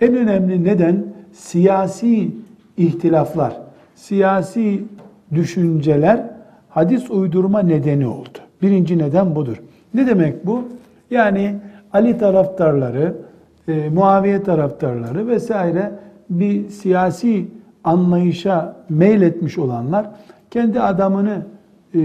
[0.00, 2.30] En önemli neden siyasi
[2.76, 3.56] ihtilaflar,
[3.94, 4.84] siyasi
[5.34, 6.30] düşünceler
[6.68, 8.38] hadis uydurma nedeni oldu.
[8.62, 9.62] Birinci neden budur.
[9.94, 10.64] Ne demek bu?
[11.10, 11.54] Yani
[11.92, 13.14] Ali taraftarları,
[13.68, 15.90] e, Muaviye taraftarları vesaire
[16.30, 17.46] bir siyasi
[17.84, 20.06] anlayışa meyletmiş olanlar
[20.50, 21.42] kendi adamını
[21.94, 22.00] e,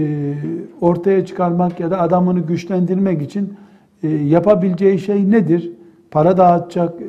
[0.80, 3.54] ortaya çıkarmak ya da adamını güçlendirmek için
[4.02, 5.72] e, yapabileceği şey nedir?
[6.10, 7.04] Para dağıtacak, e,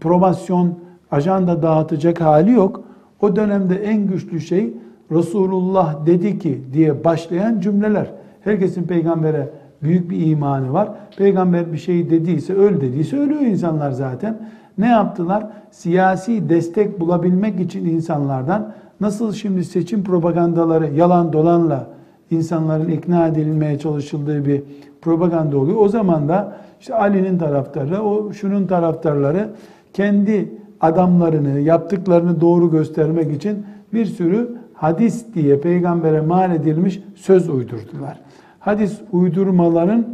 [0.00, 0.74] promosyon,
[1.10, 2.84] ajanda dağıtacak hali yok.
[3.20, 4.74] O dönemde en güçlü şey
[5.12, 8.06] Resulullah dedi ki diye başlayan cümleler.
[8.40, 9.48] Herkesin peygambere
[9.82, 10.88] büyük bir imanı var.
[11.16, 14.48] Peygamber bir şey dediyse, öl dediyse ölüyor insanlar zaten.
[14.78, 15.46] Ne yaptılar?
[15.70, 21.86] Siyasi destek bulabilmek için insanlardan nasıl şimdi seçim propagandaları yalan dolanla
[22.30, 24.62] insanların ikna edilmeye çalışıldığı bir
[25.02, 25.80] propaganda oluyor.
[25.80, 29.50] O zaman da işte Ali'nin taraftarı, o şunun taraftarları
[29.92, 38.20] kendi adamlarını, yaptıklarını doğru göstermek için bir sürü hadis diye peygambere mal edilmiş söz uydurdular.
[38.60, 40.06] Hadis uydurmaların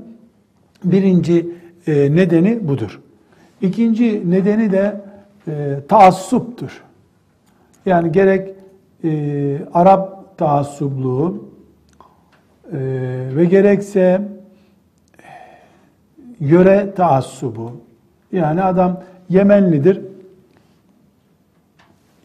[0.84, 1.48] birinci
[1.86, 3.00] e, nedeni budur.
[3.62, 5.00] İkinci nedeni de
[5.48, 6.82] e, taassuptur.
[7.86, 8.54] Yani gerek
[9.04, 11.48] e, Arap taassubluğu
[12.72, 12.78] e,
[13.36, 14.37] ve gerekse
[16.40, 17.72] yöre taassubu.
[18.32, 20.00] Yani adam Yemenlidir.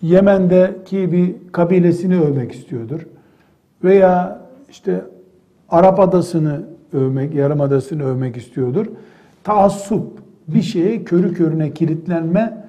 [0.01, 3.07] Yemen'deki bir kabilesini övmek istiyordur.
[3.83, 5.01] Veya işte
[5.69, 6.61] Arap adasını
[6.93, 8.85] övmek, yarımadasını övmek istiyordur.
[9.43, 10.07] Taassup,
[10.47, 12.65] bir şeye körü körüne kilitlenme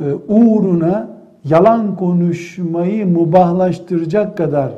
[0.00, 1.10] e, uğruna
[1.44, 4.72] yalan konuşmayı mubahlaştıracak kadar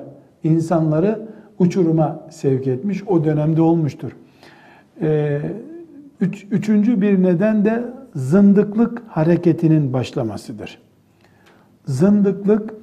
[0.45, 3.03] insanları uçuruma sevk etmiş.
[3.07, 4.11] O dönemde olmuştur.
[5.01, 5.41] E,
[6.25, 7.85] üç, üçüncü bir neden de
[8.15, 10.79] zındıklık hareketinin başlamasıdır.
[11.87, 12.75] Zındıklık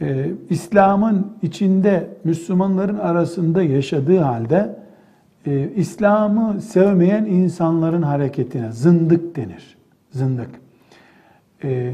[0.00, 4.76] e, İslam'ın içinde Müslümanların arasında yaşadığı halde
[5.46, 9.76] e, İslam'ı sevmeyen insanların hareketine zındık denir.
[10.10, 10.50] Zındık.
[11.64, 11.92] E,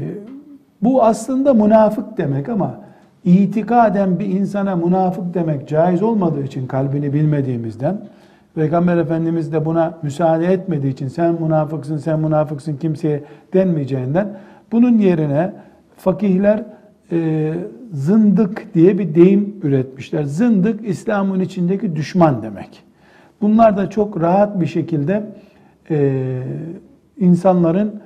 [0.81, 2.79] bu aslında münafık demek ama
[3.23, 8.01] itikaden bir insana münafık demek caiz olmadığı için kalbini bilmediğimizden
[8.55, 14.37] Peygamber Efendimiz de buna müsaade etmediği için sen münafıksın, sen münafıksın kimseye denmeyeceğinden
[14.71, 15.53] bunun yerine
[15.97, 16.63] fakihler
[17.11, 17.53] e,
[17.93, 20.23] zındık diye bir deyim üretmişler.
[20.23, 22.83] Zındık İslam'ın içindeki düşman demek.
[23.41, 25.23] Bunlar da çok rahat bir şekilde
[25.89, 26.41] e,
[27.19, 28.01] insanların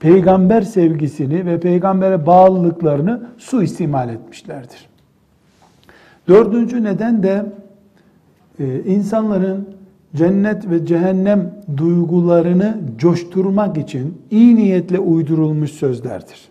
[0.00, 4.88] peygamber sevgisini ve peygambere bağlılıklarını suistimal etmişlerdir.
[6.28, 7.46] Dördüncü neden de
[8.60, 9.68] e, insanların
[10.16, 16.48] cennet ve cehennem duygularını coşturmak için iyi niyetle uydurulmuş sözlerdir.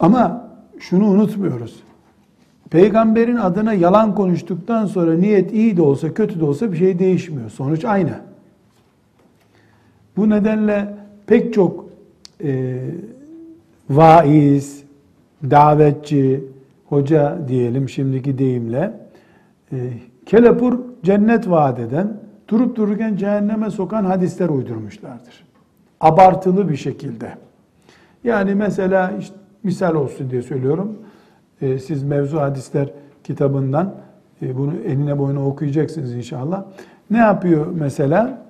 [0.00, 1.82] Ama şunu unutmuyoruz.
[2.70, 7.50] Peygamberin adına yalan konuştuktan sonra niyet iyi de olsa kötü de olsa bir şey değişmiyor.
[7.50, 8.20] Sonuç aynı.
[10.16, 10.94] Bu nedenle
[11.26, 11.86] pek çok
[12.44, 12.80] e,
[13.90, 14.82] vaiz,
[15.50, 16.44] davetçi,
[16.88, 19.01] hoca diyelim şimdiki deyimle
[20.26, 22.16] kelepur cennet vaat eden,
[22.48, 25.44] durup dururken cehenneme sokan hadisler uydurmuşlardır.
[26.00, 27.32] Abartılı bir şekilde.
[28.24, 30.98] Yani mesela işte misal olsun diye söylüyorum.
[31.60, 32.88] E, siz mevzu hadisler
[33.24, 33.94] kitabından
[34.42, 36.64] e, bunu eline boyuna okuyacaksınız inşallah.
[37.10, 38.42] Ne yapıyor mesela?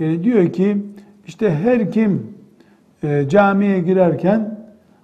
[0.00, 0.82] E, diyor ki
[1.26, 2.36] işte her kim
[3.02, 4.58] e, camiye girerken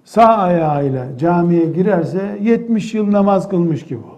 [0.05, 4.12] sağ ayağıyla camiye girerse 70 yıl namaz kılmış gibi olur.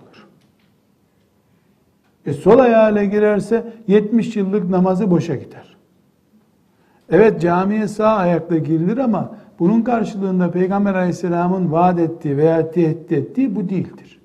[2.25, 5.75] E sol ayağıyla girerse 70 yıllık namazı boşa gider.
[7.09, 13.55] Evet camiye sağ ayakla girilir ama bunun karşılığında Peygamber Aleyhisselam'ın vaat ettiği veya tehdit ettiği
[13.55, 14.19] bu değildir.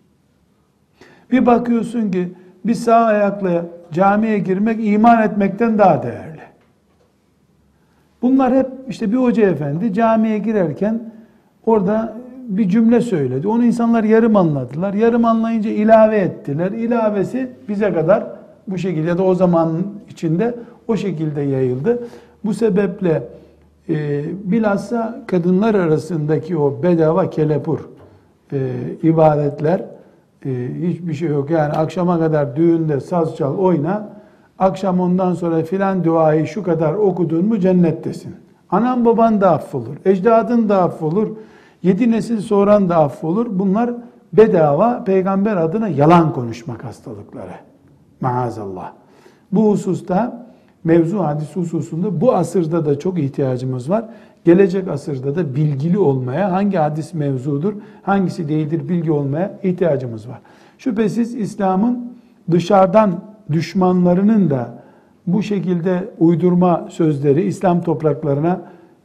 [1.31, 2.33] Bir bakıyorsun ki
[2.65, 6.41] bir sağ ayakla camiye girmek iman etmekten daha değerli.
[8.23, 11.13] Bunlar hep işte bir hoca efendi camiye girerken
[11.67, 12.17] orada
[12.51, 13.49] bir cümle söyledi.
[13.49, 14.95] Onu insanlar yarım anladılar.
[14.95, 16.73] Yarım anlayınca ilave ettiler.
[16.73, 18.27] İlavesi bize kadar
[18.69, 19.71] bu şekilde ya da o zaman
[20.11, 20.55] içinde
[20.89, 22.03] o şekilde yayıldı.
[22.45, 23.23] Bu sebeple
[23.89, 27.79] e, bilhassa kadınlar arasındaki o bedava kelepur
[28.53, 28.59] e,
[29.03, 29.85] ibadetler
[30.45, 30.51] e,
[30.83, 31.51] hiçbir şey yok.
[31.51, 34.09] Yani akşama kadar düğünde saz çal oyna
[34.59, 38.35] akşam ondan sonra filan duayı şu kadar okudun mu cennettesin.
[38.71, 41.29] Anan baban da affolur, ecdadın da affolur,
[41.83, 43.47] yedi nesil soran da affolur.
[43.51, 43.91] Bunlar
[44.33, 47.55] bedava peygamber adına yalan konuşmak hastalıkları.
[48.21, 48.93] Maazallah.
[49.53, 50.47] Bu hususta
[50.85, 54.05] mevzu hadis hususunda bu asırda da çok ihtiyacımız var.
[54.45, 60.39] Gelecek asırda da bilgili olmaya, hangi hadis mevzudur, hangisi değildir bilgi olmaya ihtiyacımız var.
[60.79, 62.13] Şüphesiz İslam'ın
[62.51, 63.21] dışarıdan
[63.53, 64.81] düşmanlarının da
[65.27, 68.61] bu şekilde uydurma sözleri İslam topraklarına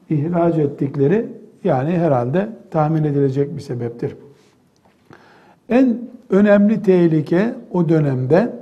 [0.10, 1.30] ihraç ettikleri
[1.66, 4.16] yani herhalde tahmin edilecek bir sebeptir.
[5.70, 5.98] En
[6.30, 8.54] önemli tehlike o dönemde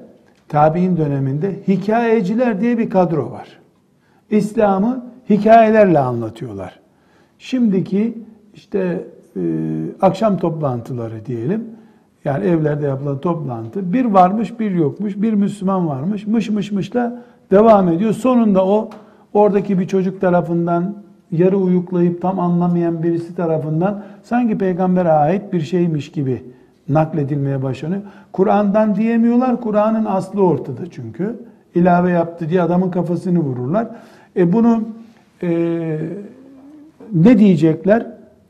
[0.47, 3.59] tabi'in döneminde hikayeciler diye bir kadro var.
[4.29, 6.79] İslam'ı hikayelerle anlatıyorlar.
[7.39, 8.17] Şimdiki
[8.53, 9.41] işte e,
[10.01, 11.65] akşam toplantıları diyelim
[12.25, 17.89] yani evlerde yapılan toplantı bir varmış bir yokmuş bir Müslüman varmış mış mış mışla devam
[17.89, 18.13] ediyor.
[18.13, 18.89] Sonunda o
[19.33, 21.02] oradaki bir çocuk tarafından
[21.33, 26.43] yarı uyuklayıp tam anlamayan birisi tarafından sanki peygambere ait bir şeymiş gibi
[26.89, 28.01] nakledilmeye başlanıyor.
[28.31, 29.61] Kur'an'dan diyemiyorlar.
[29.61, 31.35] Kur'an'ın aslı ortada çünkü.
[31.75, 33.87] ilave yaptı diye adamın kafasını vururlar.
[34.35, 34.83] E bunu
[35.43, 35.99] e,
[37.13, 38.07] ne diyecekler?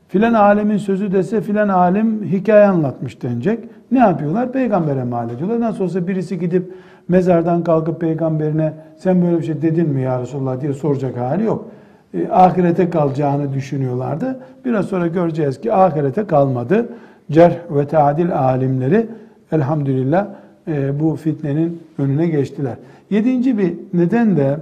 [0.08, 3.58] Filan alemin sözü dese filan alim hikaye anlatmış denecek.
[3.92, 4.52] Ne yapıyorlar?
[4.52, 5.60] Peygambere mal ediyorlar.
[5.60, 6.72] Nasıl olsa birisi gidip
[7.08, 11.70] mezardan kalkıp peygamberine sen böyle bir şey dedin mi ya Resulullah diye soracak hali yok.
[12.14, 14.40] E, ahirete kalacağını düşünüyorlardı.
[14.64, 16.88] Biraz sonra göreceğiz ki ahirete kalmadı.
[17.30, 19.06] Cerh ve tadil alimleri
[19.52, 20.26] elhamdülillah
[20.68, 22.76] e, bu fitnenin önüne geçtiler.
[23.10, 24.58] Yedinci bir neden de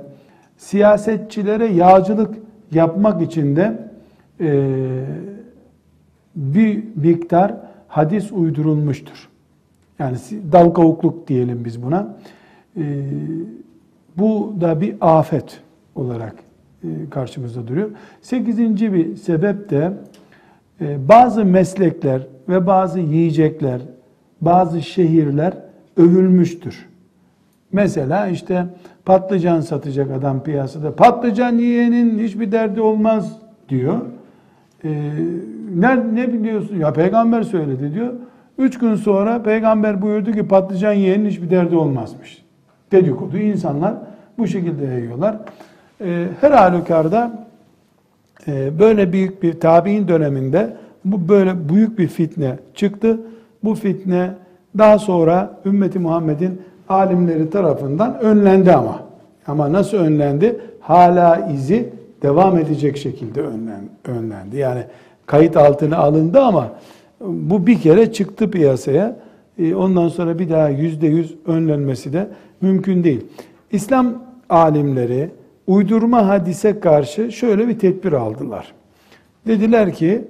[0.57, 2.35] siyasetçilere yağcılık
[2.73, 3.79] yapmak için de
[4.41, 4.71] e,
[6.37, 7.55] bir miktar
[7.89, 9.29] hadis uydurulmuştur.
[9.99, 10.17] Yani
[10.53, 12.17] dal kavukluk diyelim biz buna.
[12.77, 12.83] E,
[14.19, 15.61] bu da bir afet
[15.95, 16.35] olarak
[17.11, 17.91] karşımızda duruyor.
[18.23, 19.93] Sekizinci bir sebep de
[20.81, 23.81] e, bazı meslekler ve bazı yiyecekler,
[24.41, 25.55] bazı şehirler
[25.97, 26.89] övülmüştür.
[27.73, 28.67] Mesela işte
[29.05, 30.97] patlıcan satacak adam piyasada.
[30.97, 34.01] Patlıcan yiyenin hiçbir derdi olmaz diyor.
[34.85, 34.91] Ee,
[35.75, 36.77] ne, ne biliyorsun?
[36.77, 38.13] Ya peygamber söyledi diyor.
[38.59, 42.45] Üç gün sonra peygamber buyurdu ki patlıcan yiyenin hiçbir derdi olmazmış.
[42.93, 43.95] Dedikodu insanlar
[44.39, 45.37] bu şekilde yayıyorlar.
[46.05, 47.47] Ee, her halükarda
[48.49, 53.21] e, böyle büyük bir tabi'in döneminde bu böyle büyük bir fitne çıktı.
[53.65, 54.31] Bu fitne
[54.79, 59.03] daha sonra ümmeti Muhammed'in alimleri tarafından önlendi ama.
[59.47, 60.61] Ama nasıl önlendi?
[60.81, 61.89] Hala izi
[62.23, 63.43] devam edecek şekilde
[64.05, 64.57] önlendi.
[64.57, 64.85] Yani
[65.27, 66.69] kayıt altına alındı ama
[67.21, 69.17] bu bir kere çıktı piyasaya.
[69.59, 72.29] E, ondan sonra bir daha yüzde yüz önlenmesi de
[72.61, 73.27] mümkün değil.
[73.73, 74.15] İslam
[74.49, 75.31] alimleri
[75.73, 78.73] uydurma hadise karşı şöyle bir tedbir aldılar.
[79.47, 80.25] Dediler ki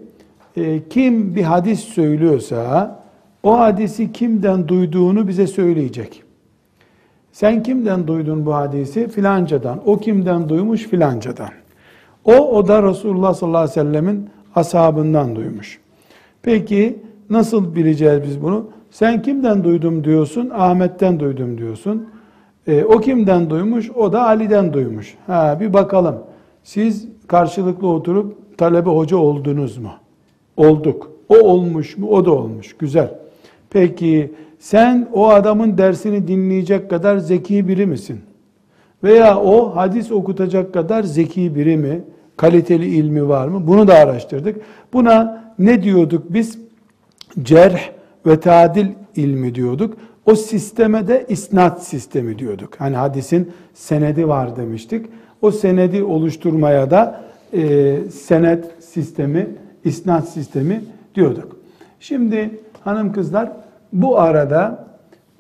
[0.57, 3.03] e, kim bir hadis söylüyorsa
[3.43, 6.23] o hadisi kimden duyduğunu bize söyleyecek.
[7.33, 9.09] Sen kimden duydun bu hadisi?
[9.09, 9.81] Filancadan.
[9.87, 10.83] O kimden duymuş?
[10.83, 11.51] Filancadan.
[12.25, 15.81] O, o da Resulullah sallallahu aleyhi ve sellemin ashabından duymuş.
[16.43, 16.99] Peki
[17.31, 18.71] nasıl bileceğiz biz bunu?
[18.91, 20.51] Sen kimden duydum diyorsun?
[20.55, 22.09] Ahmet'ten duydum diyorsun.
[22.67, 23.91] E, o kimden duymuş?
[23.91, 25.15] O da Ali'den duymuş.
[25.27, 26.19] Ha, bir bakalım.
[26.63, 29.91] Siz karşılıklı oturup talebe hoca oldunuz mu?
[30.57, 31.13] Olduk.
[31.29, 32.09] O olmuş mu?
[32.09, 32.77] O da olmuş.
[32.79, 33.15] Güzel.
[33.71, 38.21] Peki sen o adamın dersini dinleyecek kadar zeki biri misin?
[39.05, 42.01] Veya o hadis okutacak kadar zeki biri mi?
[42.37, 43.67] Kaliteli ilmi var mı?
[43.67, 44.61] Bunu da araştırdık.
[44.93, 46.59] Buna ne diyorduk biz?
[47.43, 47.91] Cerh
[48.27, 48.87] ve tadil
[49.17, 49.97] ilmi diyorduk.
[50.27, 52.75] O sisteme de isnat sistemi diyorduk.
[52.79, 55.07] Hani hadisin senedi var demiştik.
[55.43, 59.49] O senedi oluşturmaya da e, senet sistemi,
[59.85, 61.57] isnat sistemi diyorduk.
[62.01, 62.51] Şimdi
[62.81, 63.53] hanım kızlar
[63.93, 64.87] bu arada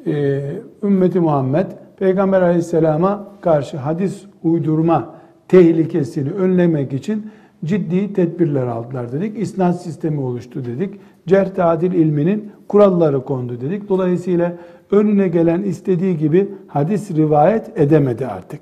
[0.06, 0.40] e,
[0.82, 1.66] ümmeti Muhammed
[1.98, 5.14] Peygamber aleyhisselama karşı hadis uydurma
[5.48, 7.30] tehlikesini önlemek için
[7.64, 9.38] ciddi tedbirler aldılar dedik.
[9.38, 11.00] İsnat sistemi oluştu dedik.
[11.26, 13.88] Cerh tadil ilminin kuralları kondu dedik.
[13.88, 14.52] Dolayısıyla
[14.90, 18.60] önüne gelen istediği gibi hadis rivayet edemedi artık.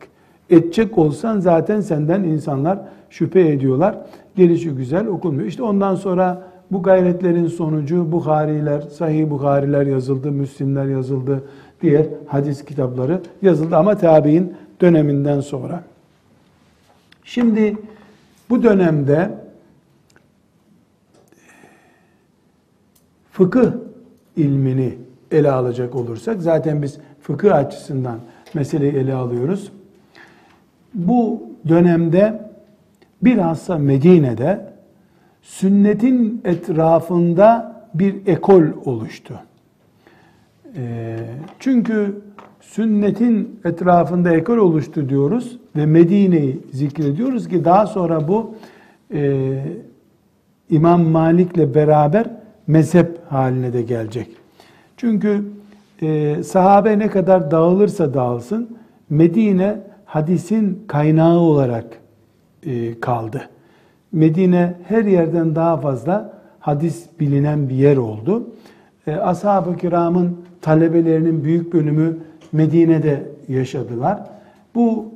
[0.50, 2.78] Edecek olsan zaten senden insanlar
[3.10, 3.98] şüphe ediyorlar.
[4.36, 5.48] Gelişi güzel okunmuyor.
[5.48, 11.42] İşte ondan sonra bu gayretlerin sonucu Bukhariler, Sahih Bukhariler yazıldı, Müslimler yazıldı,
[11.82, 15.82] diğer hadis kitapları yazıldı ama tabi'in döneminden sonra.
[17.24, 17.76] Şimdi
[18.50, 19.30] bu dönemde
[23.40, 23.72] fıkıh
[24.36, 24.94] ilmini
[25.30, 28.18] ele alacak olursak zaten biz fıkıh açısından
[28.54, 29.72] meseleyi ele alıyoruz.
[30.94, 32.50] Bu dönemde
[33.22, 34.72] bilhassa Medine'de
[35.42, 39.34] sünnetin etrafında bir ekol oluştu.
[40.76, 41.16] Ee,
[41.58, 42.22] çünkü
[42.60, 48.54] sünnetin etrafında ekol oluştu diyoruz ve Medine'yi zikrediyoruz ki daha sonra bu
[49.14, 49.62] e,
[50.70, 52.30] İmam Malik'le beraber
[52.66, 54.28] mezhep haline de gelecek.
[54.96, 55.44] Çünkü
[56.02, 58.78] e, sahabe ne kadar dağılırsa dağılsın
[59.10, 61.84] Medine hadisin kaynağı olarak
[62.66, 63.42] e, kaldı.
[64.12, 68.46] Medine her yerden daha fazla hadis bilinen bir yer oldu.
[69.06, 72.18] E, Ashab-ı kiramın talebelerinin büyük bölümü
[72.52, 74.20] Medine'de yaşadılar.
[74.74, 75.08] Bu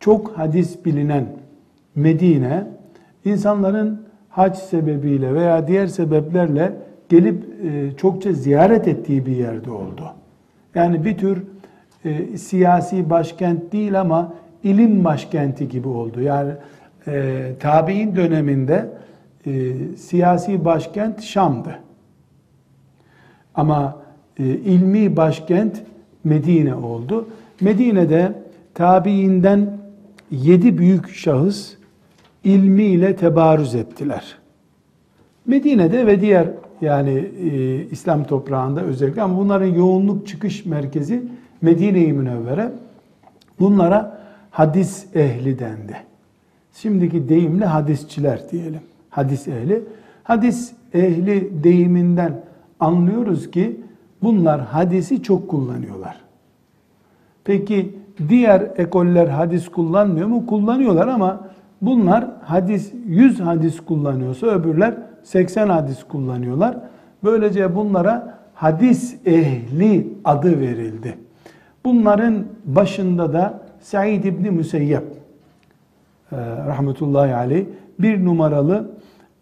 [0.00, 1.26] çok hadis bilinen
[1.94, 2.66] Medine,
[3.24, 6.72] insanların hac sebebiyle veya diğer sebeplerle
[7.08, 10.12] gelip e, çokça ziyaret ettiği bir yerde oldu.
[10.74, 11.42] Yani bir tür
[12.04, 16.20] e, siyasi başkent değil ama ilim başkenti gibi oldu.
[16.20, 16.52] Yani
[17.06, 18.88] e, tabi'in döneminde
[19.96, 21.78] siyasi başkent Şam'dı.
[23.54, 23.96] Ama
[24.38, 25.82] ilmi başkent
[26.24, 27.28] Medine oldu.
[27.60, 28.32] Medine'de
[28.74, 29.78] tabiinden
[30.30, 31.74] yedi büyük şahıs
[32.44, 34.38] ilmiyle tebarüz ettiler.
[35.46, 36.48] Medine'de ve diğer
[36.80, 41.22] yani e, İslam toprağında özellikle ama bunların yoğunluk çıkış merkezi
[41.62, 42.72] Medine-i Münevvere.
[43.60, 44.18] Bunlara
[44.50, 45.96] hadis ehli dendi.
[46.72, 48.80] Şimdiki deyimle hadisçiler diyelim.
[49.10, 49.82] Hadis ehli.
[50.22, 52.40] Hadis ehli deyiminden
[52.80, 53.80] anlıyoruz ki
[54.22, 56.20] bunlar hadisi çok kullanıyorlar.
[57.44, 57.94] Peki
[58.28, 60.46] diğer ekoller hadis kullanmıyor mu?
[60.46, 61.48] Kullanıyorlar ama
[61.82, 64.94] bunlar hadis 100 hadis kullanıyorsa öbürler
[65.24, 66.76] 80 hadis kullanıyorlar.
[67.24, 71.18] Böylece bunlara hadis ehli adı verildi.
[71.84, 75.02] Bunların başında da Said İbni Müseyyep
[76.32, 77.64] e, rahmetullahi aleyh
[77.98, 78.90] bir numaralı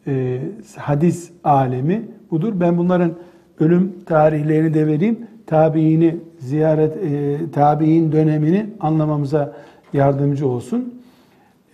[0.06, 0.40] e,
[0.76, 2.52] hadis alemi budur.
[2.60, 3.12] Ben bunların
[3.60, 5.26] ölüm tarihlerini de vereyim.
[5.46, 9.52] Tabiini ziyaret, e, tabiin dönemini anlamamıza
[9.92, 11.01] yardımcı olsun.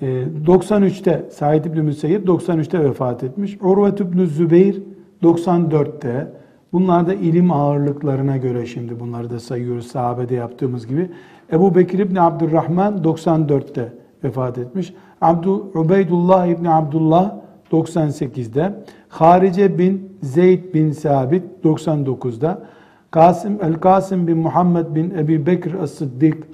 [0.02, 3.58] E, 93'te Said İbni Müseyyib 93'te vefat etmiş.
[3.60, 4.82] Urvet İbni Zübeyir
[5.22, 6.32] 94'te.
[6.72, 11.10] Bunlar da ilim ağırlıklarına göre şimdi bunları da sayıyoruz sahabede yaptığımız gibi.
[11.52, 13.92] Ebu Bekir İbni Abdurrahman 94'te
[14.24, 14.94] vefat etmiş.
[15.20, 17.34] Abdü, Ubeydullah İbni Abdullah
[17.72, 18.72] 98'de.
[19.08, 22.62] Harice bin Zeyd bin Sabit 99'da.
[23.10, 26.48] Kasım El Kasım bin Muhammed bin Ebi Bekir As-Sıddık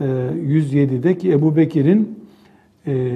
[0.00, 2.23] 107'de e, ki Ebu Bekir'in
[2.86, 3.12] e,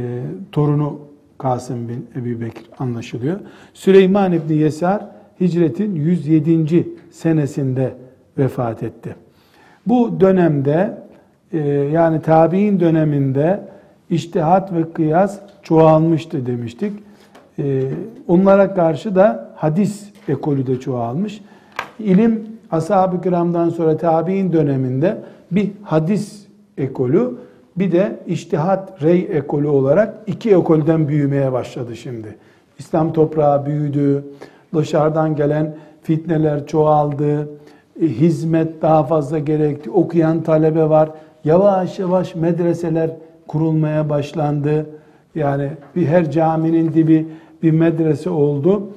[0.53, 0.99] torunu
[1.39, 3.41] Kasım bin Ebi Bekir anlaşılıyor.
[3.75, 5.07] Süleyman İbni Yesar
[5.41, 6.89] hicretin 107.
[7.11, 7.95] senesinde
[8.39, 9.17] vefat etti.
[9.87, 10.99] Bu dönemde
[11.53, 13.61] e, yani tabi'in döneminde
[14.11, 16.93] iştihat ve kıyas çoğalmıştı demiştik.
[17.59, 17.83] E,
[18.29, 21.41] onlara karşı da hadis ekolü de çoğalmış.
[21.99, 25.19] İlim ashab-ı kiramdan sonra tabi'in döneminde
[25.51, 26.47] bir hadis
[26.79, 27.35] ekolü
[27.79, 32.37] bir de iştihat rey ekolü olarak iki ekolden büyümeye başladı şimdi.
[32.79, 34.25] İslam toprağı büyüdü,
[34.75, 37.49] dışarıdan gelen fitneler çoğaldı,
[38.03, 41.11] e, hizmet daha fazla gerekti, okuyan talebe var.
[41.45, 43.11] Yavaş yavaş medreseler
[43.47, 44.87] kurulmaya başlandı.
[45.35, 47.27] Yani bir her caminin dibi
[47.63, 48.89] bir medrese oldu.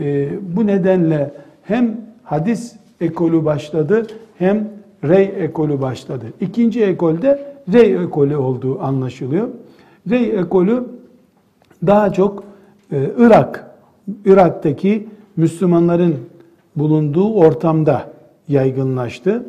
[0.00, 1.30] E, bu nedenle
[1.62, 4.06] hem hadis ekolü başladı
[4.38, 4.68] hem
[5.04, 6.24] rey ekolü başladı.
[6.40, 9.48] İkinci ekolde rey ekolü olduğu anlaşılıyor.
[10.10, 10.84] Rey ekolü
[11.86, 12.44] daha çok
[12.92, 13.70] e, Irak,
[14.24, 16.16] Irak'taki Müslümanların
[16.76, 18.10] bulunduğu ortamda
[18.48, 19.46] yaygınlaştı.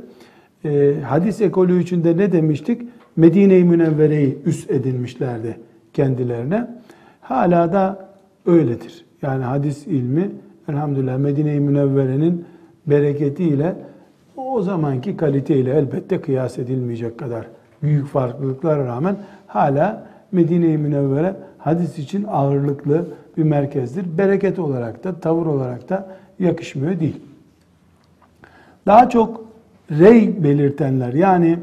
[0.65, 2.81] E, hadis ekolü içinde ne demiştik?
[3.15, 5.57] Medine-i Münevvere'yi üst edinmişlerdi
[5.93, 6.67] kendilerine.
[7.21, 8.09] Hala da
[8.45, 9.05] öyledir.
[9.21, 10.31] Yani hadis ilmi
[10.69, 12.45] elhamdülillah Medine-i Münevvere'nin
[12.87, 13.75] bereketiyle
[14.37, 17.45] o zamanki kaliteyle elbette kıyas edilmeyecek kadar
[17.83, 19.15] büyük farklılıklara rağmen
[19.47, 23.05] hala Medine-i Münevvere hadis için ağırlıklı
[23.37, 24.17] bir merkezdir.
[24.17, 26.07] Bereket olarak da, tavır olarak da
[26.39, 27.21] yakışmıyor değil.
[28.85, 29.45] Daha çok
[29.91, 31.59] rey belirtenler yani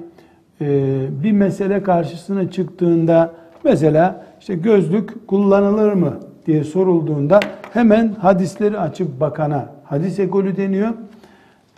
[0.60, 3.32] e, bir mesele karşısına çıktığında
[3.64, 6.14] mesela işte gözlük kullanılır mı
[6.46, 7.40] diye sorulduğunda
[7.72, 10.88] hemen hadisleri açıp bakana hadis ekolü deniyor.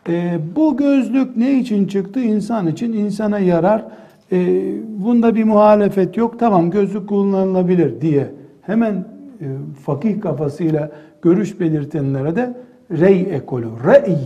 [0.09, 2.20] E, bu gözlük ne için çıktı?
[2.20, 3.84] İnsan için, insana yarar.
[4.33, 6.39] E, bunda bir muhalefet yok.
[6.39, 8.31] Tamam gözlük kullanılabilir diye
[8.62, 8.95] hemen
[9.41, 9.47] e,
[9.85, 10.91] fakih kafasıyla
[11.22, 12.57] görüş belirtenlere de
[12.91, 14.18] rey ekolü, rey,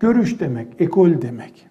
[0.00, 1.66] görüş demek, ekol demek.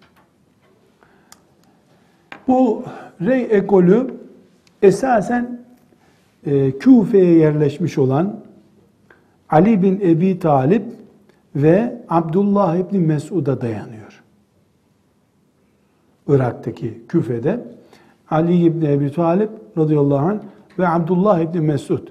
[2.48, 2.82] Bu
[3.20, 4.14] rey ekolü
[4.82, 5.60] esasen
[6.46, 8.40] e, Küfe'ye yerleşmiş olan
[9.50, 10.82] Ali bin Ebi Talip
[11.56, 14.01] ve Abdullah İbni Mesud'a dayanıyor.
[16.34, 17.60] Irak'taki Küfe'de
[18.30, 20.38] Ali İbni Ebi Talip radıyallahu anh
[20.78, 22.08] ve Abdullah İbni Mesud.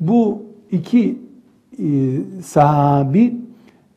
[0.00, 1.18] Bu iki
[1.78, 1.84] e,
[2.42, 3.34] sahabi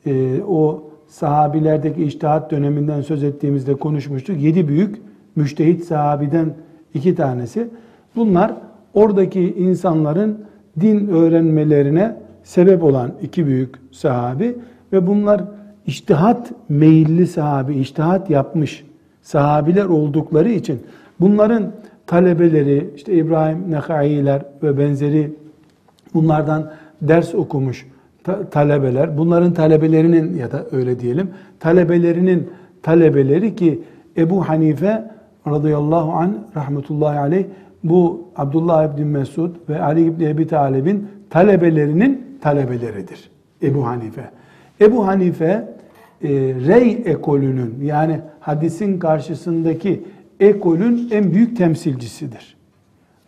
[0.06, 4.42] e, o sahabilerdeki iştihat döneminden söz ettiğimizde konuşmuştuk.
[4.42, 5.02] Yedi büyük
[5.36, 6.54] müştehit sahabiden
[6.94, 7.68] iki tanesi.
[8.16, 8.54] Bunlar
[8.94, 10.46] oradaki insanların
[10.80, 14.56] din öğrenmelerine sebep olan iki büyük sahabi
[14.94, 15.44] ve bunlar
[15.86, 18.87] iştihat meyilli sahabi, iştihat yapmış
[19.28, 20.80] sahabiler oldukları için
[21.20, 21.72] bunların
[22.06, 25.32] talebeleri, işte İbrahim Nekai'ler ve benzeri
[26.14, 26.72] bunlardan
[27.02, 27.88] ders okumuş
[28.52, 32.50] talebeler, bunların talebelerinin ya da öyle diyelim, talebelerinin
[32.84, 33.82] talebeleri ki
[34.18, 35.12] Ebu Hanife
[35.48, 37.46] radıyallahu an rahmetullahi aleyh
[37.84, 43.30] bu Abdullah ibn Mesud ve Ali ibn Ebi Talib'in talebelerinin talebeleridir.
[43.64, 44.30] Ebu Hanife.
[44.82, 45.77] Ebu Hanife
[46.24, 46.30] e,
[46.68, 50.04] rey ekolünün yani hadisin karşısındaki
[50.40, 52.58] ekolün en büyük temsilcisidir.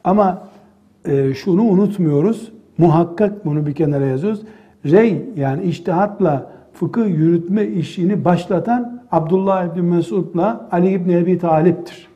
[0.04, 0.48] Ama
[1.06, 2.52] e, şunu unutmuyoruz.
[2.78, 4.42] Muhakkak bunu bir kenara yazıyoruz.
[4.86, 12.08] Rey yani iştihatla fıkıh yürütme işini başlatan Abdullah ibn Mesud'la Ali ibn Ebi Talip'tir.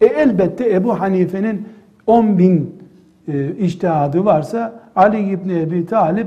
[0.00, 1.68] E elbette Ebu Hanife'nin
[2.06, 2.74] 10 bin
[3.28, 6.26] e, iştihadı varsa Ali ibn Ebi Talip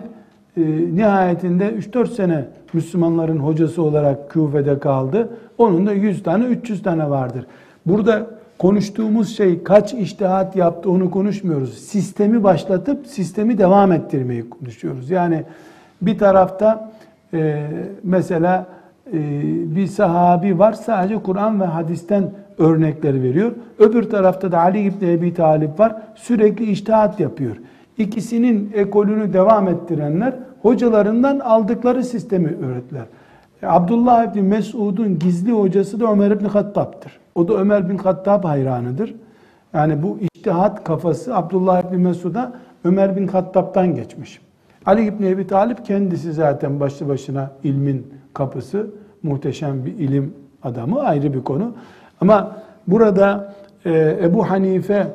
[0.58, 0.62] e,
[0.96, 5.30] nihayetinde 3-4 sene Müslümanların hocası olarak Küfe'de kaldı.
[5.58, 7.46] Onun da 100 tane 300 tane vardır.
[7.86, 8.28] Burada
[8.58, 11.78] konuştuğumuz şey kaç iştihat yaptı onu konuşmuyoruz.
[11.78, 15.10] Sistemi başlatıp sistemi devam ettirmeyi konuşuyoruz.
[15.10, 15.44] Yani
[16.02, 16.92] bir tarafta
[17.34, 17.68] e,
[18.04, 18.66] mesela
[19.14, 19.20] e,
[19.76, 23.52] bir sahabi var sadece Kur'an ve hadisten örnekleri veriyor.
[23.80, 27.56] Öbür tarafta da Ali İbni Ebi Talip var sürekli iştihat yapıyor.
[28.00, 33.06] İkisinin ekolünü devam ettirenler hocalarından aldıkları sistemi öğrettiler.
[33.64, 37.20] E, Abdullah İbni Mesud'un gizli hocası da Ömer İbni Hattab'dır.
[37.36, 39.16] O da Ömer bin Hattab hayranıdır.
[39.74, 44.42] Yani bu iştihat kafası Abdullah İbni Mesud'a Ömer bin Hattab'dan geçmiş.
[44.86, 48.88] Ali İbni Ebi Talip kendisi zaten başlı başına ilmin kapısı.
[49.24, 50.34] Muhteşem bir ilim
[50.64, 51.74] adamı ayrı bir konu.
[52.22, 52.56] Ama
[52.88, 53.54] burada
[53.86, 55.08] e, Ebu Hanife,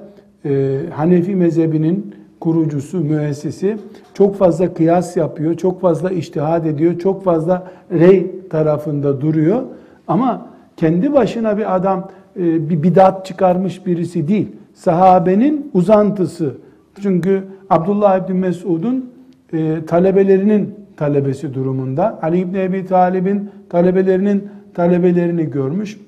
[0.44, 3.78] e, Hanefi mezhebinin kurucusu, müessisi
[4.14, 9.62] çok fazla kıyas yapıyor, çok fazla iştihad ediyor, çok fazla rey tarafında duruyor.
[10.08, 14.48] Ama kendi başına bir adam e, bir bidat çıkarmış birisi değil.
[14.74, 16.54] Sahabenin uzantısı.
[17.02, 19.10] Çünkü Abdullah İbni Mesud'un
[19.52, 22.18] e, talebelerinin talebesi durumunda.
[22.22, 26.00] Ali İbni Ebi Talib'in talebelerinin talebelerini görmüş.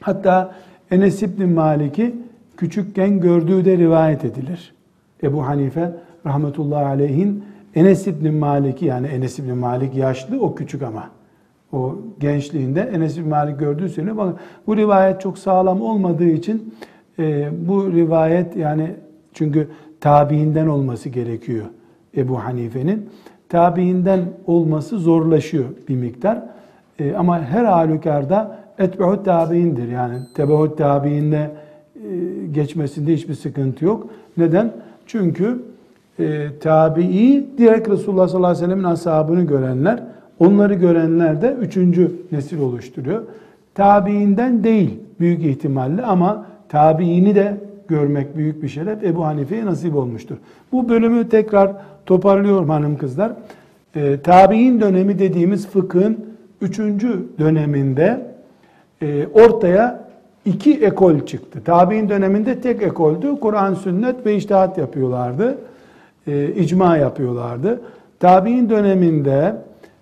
[0.00, 0.54] Hatta
[0.90, 2.14] Enes İbni Malik'i
[2.56, 4.74] küçükken gördüğü de rivayet edilir.
[5.22, 5.92] Ebu Hanife
[6.26, 7.44] rahmetullahi aleyhin
[7.74, 11.10] Enes İbni Malik'i yani Enes İbni Malik yaşlı o küçük ama
[11.72, 14.16] o gençliğinde Enes İbni Malik gördüğü söyleniyor.
[14.16, 14.36] Bakın
[14.66, 16.74] bu rivayet çok sağlam olmadığı için
[17.18, 18.90] e, bu rivayet yani
[19.32, 19.68] çünkü
[20.00, 21.64] tabiinden olması gerekiyor
[22.16, 23.08] Ebu Hanife'nin.
[23.48, 26.42] Tabiinden olması zorlaşıyor bir miktar.
[26.98, 29.88] E, ama her halükarda etbe'ut tabiindir.
[29.88, 31.50] Yani tebeut tabiinde
[31.96, 32.00] e,
[32.52, 34.06] geçmesinde hiçbir sıkıntı yok.
[34.36, 34.72] Neden?
[35.06, 35.62] Çünkü
[36.18, 40.02] e, tabii direkt Resulullah sallallahu aleyhi ve sellem'in ashabını görenler
[40.38, 43.22] Onları görenler de üçüncü nesil oluşturuyor.
[43.74, 47.56] Tabiinden değil büyük ihtimalle ama tabiini de
[47.88, 50.36] görmek büyük bir şeref Ebu Hanife'ye nasip olmuştur.
[50.72, 51.72] Bu bölümü tekrar
[52.06, 53.32] toparlıyorum hanım kızlar.
[53.94, 56.26] E, tabi'in dönemi dediğimiz fıkhın
[56.60, 58.26] üçüncü döneminde
[59.02, 60.03] e, ortaya
[60.44, 61.64] iki ekol çıktı.
[61.64, 63.40] Tabi'in döneminde tek ekoldü.
[63.40, 65.58] Kur'an, sünnet ve iştihat yapıyorlardı.
[66.26, 67.80] E, icma yapıyorlardı.
[68.20, 69.56] Tabi'in döneminde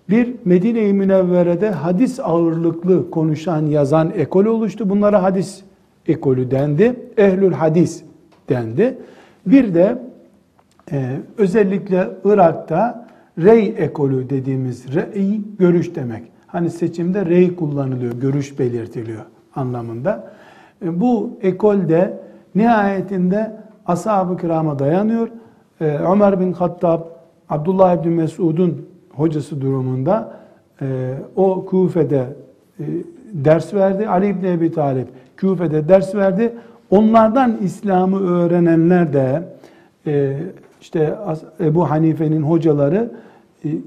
[0.09, 4.89] bir Medine-i Münevvere'de hadis ağırlıklı konuşan, yazan ekol oluştu.
[4.89, 5.61] Bunlara hadis
[6.07, 6.95] ekolü dendi.
[7.17, 8.03] Ehlül hadis
[8.49, 8.97] dendi.
[9.45, 9.97] Bir de
[10.91, 16.23] e, özellikle Irak'ta rey ekolü dediğimiz rey görüş demek.
[16.47, 20.33] Hani seçimde rey kullanılıyor, görüş belirtiliyor anlamında.
[20.85, 22.19] E, bu ekolde
[22.55, 23.51] nihayetinde
[23.85, 25.27] ashab-ı kirama dayanıyor.
[25.81, 27.01] E, Ömer bin Hattab,
[27.49, 28.85] Abdullah bin Mesud'un
[29.15, 30.33] hocası durumunda
[30.81, 32.25] e, o Kufe'de
[33.33, 34.07] ders verdi.
[34.07, 36.53] Ali İbni Ebi Talip Küfe'de ders verdi.
[36.89, 39.43] Onlardan İslam'ı öğrenenler de
[40.81, 41.15] işte
[41.59, 43.11] Ebu Hanife'nin hocaları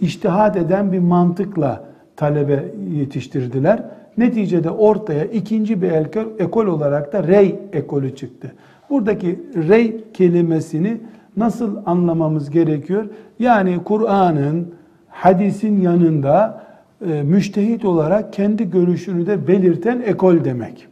[0.00, 1.84] iştihat eden bir mantıkla
[2.16, 3.82] talebe yetiştirdiler.
[4.18, 5.90] Neticede ortaya ikinci bir
[6.38, 8.52] ekol olarak da rey ekolü çıktı.
[8.90, 10.98] Buradaki rey kelimesini
[11.36, 13.06] nasıl anlamamız gerekiyor?
[13.38, 14.74] Yani Kur'an'ın,
[15.08, 16.62] hadisin yanında
[17.06, 20.88] e, müştehit olarak kendi görüşünü de belirten ekol demek.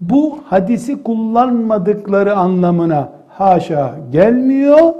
[0.00, 4.94] Bu hadisi kullanmadıkları anlamına haşa gelmiyor.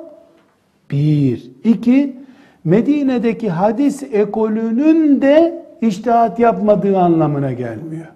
[0.90, 1.50] Bir.
[1.64, 2.16] iki
[2.64, 8.06] Medine'deki hadis ekolünün de iştihat yapmadığı anlamına gelmiyor.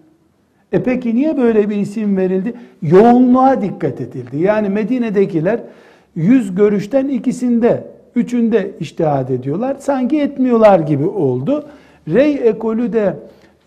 [0.72, 2.54] E peki niye böyle bir isim verildi?
[2.82, 4.38] Yoğunluğa dikkat edildi.
[4.38, 5.60] Yani Medine'dekiler
[6.14, 9.76] yüz görüşten ikisinde, üçünde iştihat ediyorlar.
[9.80, 11.64] Sanki etmiyorlar gibi oldu.
[12.08, 13.16] Rey ekolü de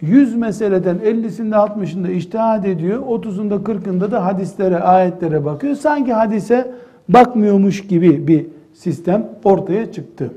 [0.02, 3.04] 100 meseleden 50'sinde 60'ında iştihad ediyor.
[3.04, 5.76] 30'unda 40'ında da hadislere, ayetlere bakıyor.
[5.76, 6.72] Sanki hadise
[7.10, 10.32] bakmıyormuş gibi bir sistem ortaya çıktı.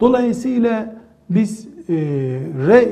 [0.00, 0.94] Dolayısıyla
[1.30, 1.94] biz e,
[2.68, 2.88] re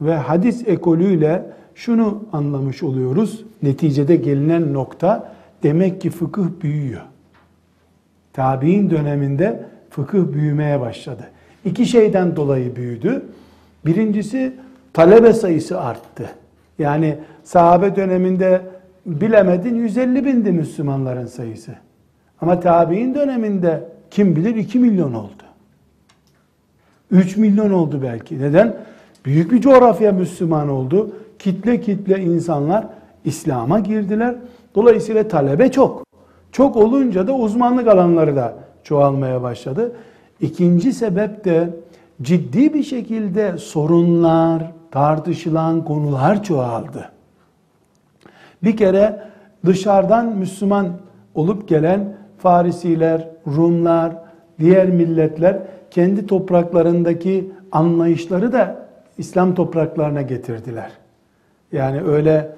[0.00, 3.44] ve hadis ekolüyle şunu anlamış oluyoruz.
[3.62, 5.32] Neticede gelinen nokta
[5.62, 7.02] demek ki fıkıh büyüyor.
[8.32, 11.22] Tabi'in döneminde fıkıh büyümeye başladı.
[11.64, 13.22] İki şeyden dolayı büyüdü.
[13.86, 14.52] Birincisi
[14.92, 16.30] talebe sayısı arttı.
[16.78, 18.62] Yani sahabe döneminde
[19.06, 21.72] bilemedin 150 bindi Müslümanların sayısı.
[22.40, 25.42] Ama tabi'in döneminde kim bilir 2 milyon oldu.
[27.12, 28.40] 3 milyon oldu belki.
[28.40, 28.76] Neden?
[29.24, 31.16] Büyük bir coğrafya Müslüman oldu.
[31.38, 32.86] Kitle kitle insanlar
[33.24, 34.34] İslam'a girdiler.
[34.74, 36.06] Dolayısıyla talebe çok.
[36.52, 38.54] Çok olunca da uzmanlık alanları da
[38.84, 39.92] çoğalmaya başladı.
[40.40, 41.70] İkinci sebep de
[42.22, 47.10] ciddi bir şekilde sorunlar, tartışılan konular çoğaldı.
[48.64, 49.22] Bir kere
[49.66, 50.88] dışarıdan Müslüman
[51.34, 54.12] olup gelen Farisiler, Rumlar,
[54.58, 55.58] diğer milletler
[55.92, 58.86] kendi topraklarındaki anlayışları da
[59.18, 60.90] İslam topraklarına getirdiler.
[61.72, 62.50] Yani öyle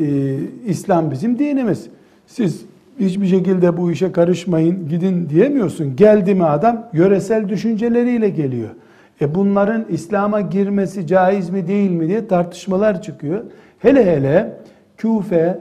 [0.00, 0.06] e,
[0.66, 1.86] İslam bizim dinimiz.
[2.26, 2.64] Siz
[3.00, 5.96] hiçbir şekilde bu işe karışmayın, gidin diyemiyorsun.
[5.96, 8.70] Geldi mi adam yöresel düşünceleriyle geliyor.
[9.20, 13.44] E bunların İslam'a girmesi caiz mi değil mi diye tartışmalar çıkıyor.
[13.78, 14.56] Hele hele
[14.96, 15.58] Küfe,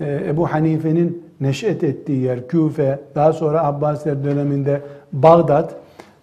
[0.00, 4.80] e, Ebu Hanife'nin neşet ettiği yer Küfe, daha sonra Abbasiler döneminde
[5.12, 5.74] Bağdat,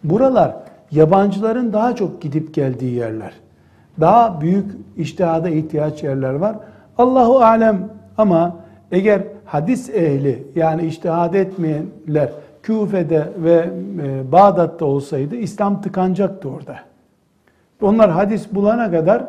[0.03, 0.55] buralar
[0.91, 3.33] yabancıların daha çok gidip geldiği yerler.
[3.99, 4.65] Daha büyük
[4.97, 6.55] iştihada ihtiyaç yerler var.
[6.97, 8.55] Allahu alem ama
[8.91, 12.29] eğer hadis ehli yani iştihad etmeyenler
[12.63, 13.69] Küfe'de ve
[14.03, 16.75] e, Bağdat'ta olsaydı İslam tıkanacaktı orada.
[17.81, 19.25] Onlar hadis bulana kadar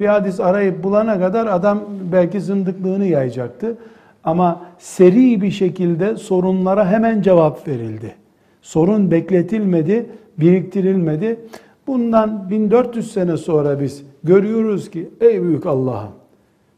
[0.00, 1.80] bir hadis arayıp bulana kadar adam
[2.12, 3.76] belki zındıklığını yayacaktı.
[4.24, 8.14] Ama seri bir şekilde sorunlara hemen cevap verildi.
[8.62, 10.06] Sorun bekletilmedi,
[10.38, 11.40] biriktirilmedi.
[11.86, 16.12] Bundan 1400 sene sonra biz görüyoruz ki ey büyük Allah'ım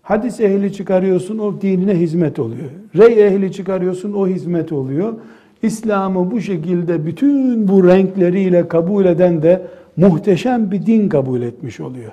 [0.05, 2.70] hadis ehli çıkarıyorsun o dinine hizmet oluyor.
[2.97, 5.14] Rey ehli çıkarıyorsun o hizmet oluyor.
[5.62, 9.62] İslam'ı bu şekilde bütün bu renkleriyle kabul eden de
[9.97, 12.12] muhteşem bir din kabul etmiş oluyor.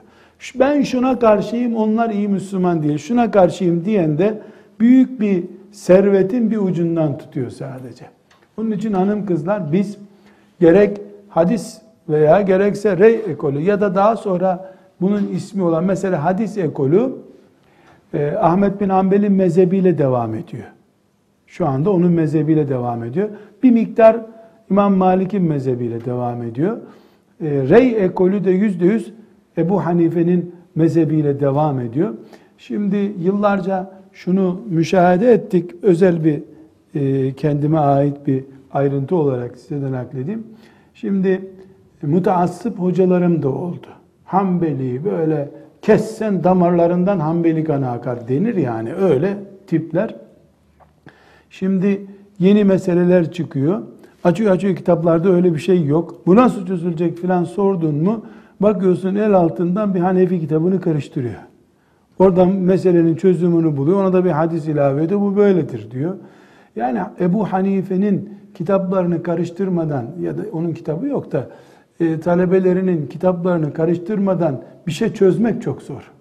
[0.56, 2.98] Ben şuna karşıyım, onlar iyi Müslüman değil.
[2.98, 4.42] Şuna karşıyım diyen de
[4.80, 8.06] büyük bir servetin bir ucundan tutuyor sadece.
[8.58, 9.98] Onun için hanım kızlar biz
[10.60, 16.58] gerek hadis veya gerekse rey ekolü ya da daha sonra bunun ismi olan mesela hadis
[16.58, 17.12] ekolü
[18.14, 20.64] e, Ahmet bin Ambel'in mezhebiyle devam ediyor.
[21.48, 23.30] Şu anda onun mezhebiyle devam ediyor.
[23.64, 24.18] Bir miktar
[24.70, 26.78] İmam Malik'in mezhebiyle devam ediyor.
[27.42, 29.14] E, Rey ekolü de yüzde yüz
[29.58, 32.14] Ebu Hanife'nin mezhebiyle devam ediyor.
[32.58, 35.72] Şimdi yıllarca şunu müşahede ettik.
[35.82, 36.44] Özel bir
[37.38, 40.44] kendime ait bir ayrıntı olarak size de nakledeyim.
[40.94, 41.52] Şimdi
[42.02, 43.88] müteassıp hocalarım da oldu.
[44.26, 45.50] Hanbeli böyle
[45.82, 49.38] kessen damarlarından Hanbeli kanı akar denir yani öyle
[49.68, 50.16] tipler.
[51.50, 52.08] Şimdi
[52.40, 53.82] yeni meseleler çıkıyor.
[54.24, 56.22] Açıyor açıyor kitaplarda öyle bir şey yok.
[56.28, 58.26] Bu nasıl çözülecek filan sordun mu
[58.60, 61.36] bakıyorsun el altından bir Hanefi kitabını karıştırıyor.
[62.20, 64.04] Oradan meselenin çözümünü buluyor.
[64.04, 65.22] Ona da bir hadis ilave ediyor.
[65.22, 66.16] Bu böyledir diyor.
[66.76, 71.48] Yani Ebu Hanife'nin kitaplarını karıştırmadan ya da onun kitabı yok da
[72.00, 76.12] e, talebelerinin kitaplarını karıştırmadan bir şey çözmek çok zor.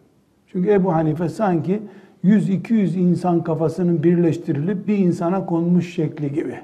[0.47, 1.83] Çünkü Ebu Hanife sanki
[2.25, 6.55] 100-200 insan kafasının birleştirilip bir insana konmuş şekli gibi.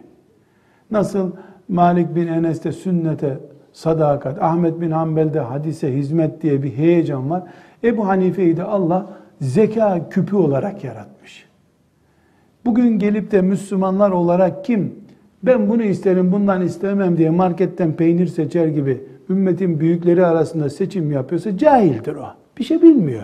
[0.90, 1.32] Nasıl
[1.68, 3.38] Malik bin Enes'te sünnete
[3.72, 7.42] sadakat, Ahmet bin Hanbel'de hadise hizmet diye bir heyecan var.
[7.84, 9.06] Ebu Hanife'yi de Allah
[9.40, 11.15] zeka küpü olarak yaratmış.
[12.66, 14.94] Bugün gelip de Müslümanlar olarak kim
[15.42, 19.00] ben bunu isterim bundan istemem diye marketten peynir seçer gibi
[19.30, 22.24] ümmetin büyükleri arasında seçim yapıyorsa cahildir o.
[22.58, 23.22] Bir şey bilmiyor.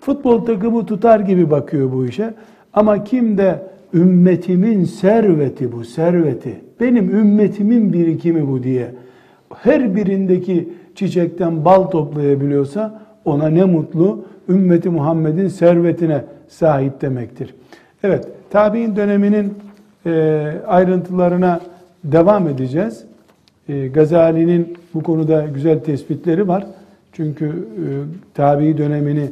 [0.00, 2.34] Futbol takımı tutar gibi bakıyor bu işe.
[2.72, 3.62] Ama kim de
[3.94, 6.60] ümmetimin serveti bu serveti.
[6.80, 8.94] Benim ümmetimin birikimi bu diye.
[9.54, 17.54] Her birindeki çiçekten bal toplayabiliyorsa ona ne mutlu ümmeti Muhammed'in servetine sahip demektir.
[18.02, 19.58] Evet, tabi'in döneminin
[20.06, 20.12] e,
[20.66, 21.60] ayrıntılarına
[22.04, 23.04] devam edeceğiz.
[23.68, 26.66] E, Gazali'nin bu konuda güzel tespitleri var.
[27.12, 27.84] Çünkü e,
[28.34, 29.30] tabi dönemini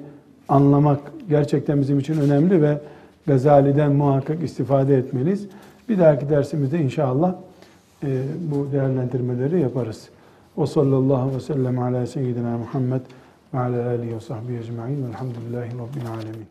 [0.49, 2.79] anlamak gerçekten bizim için önemli ve
[3.27, 5.47] Gazali'den muhakkak istifade etmeliyiz.
[5.89, 7.35] Bir dahaki dersimizde inşallah
[8.03, 10.09] e, bu değerlendirmeleri yaparız.
[10.57, 13.01] O sallallahu ve sellem ala seyyidina Muhammed
[13.55, 16.47] ve ala alihi ve sahbihi ecma'in velhamdülillahi rabbil alemin.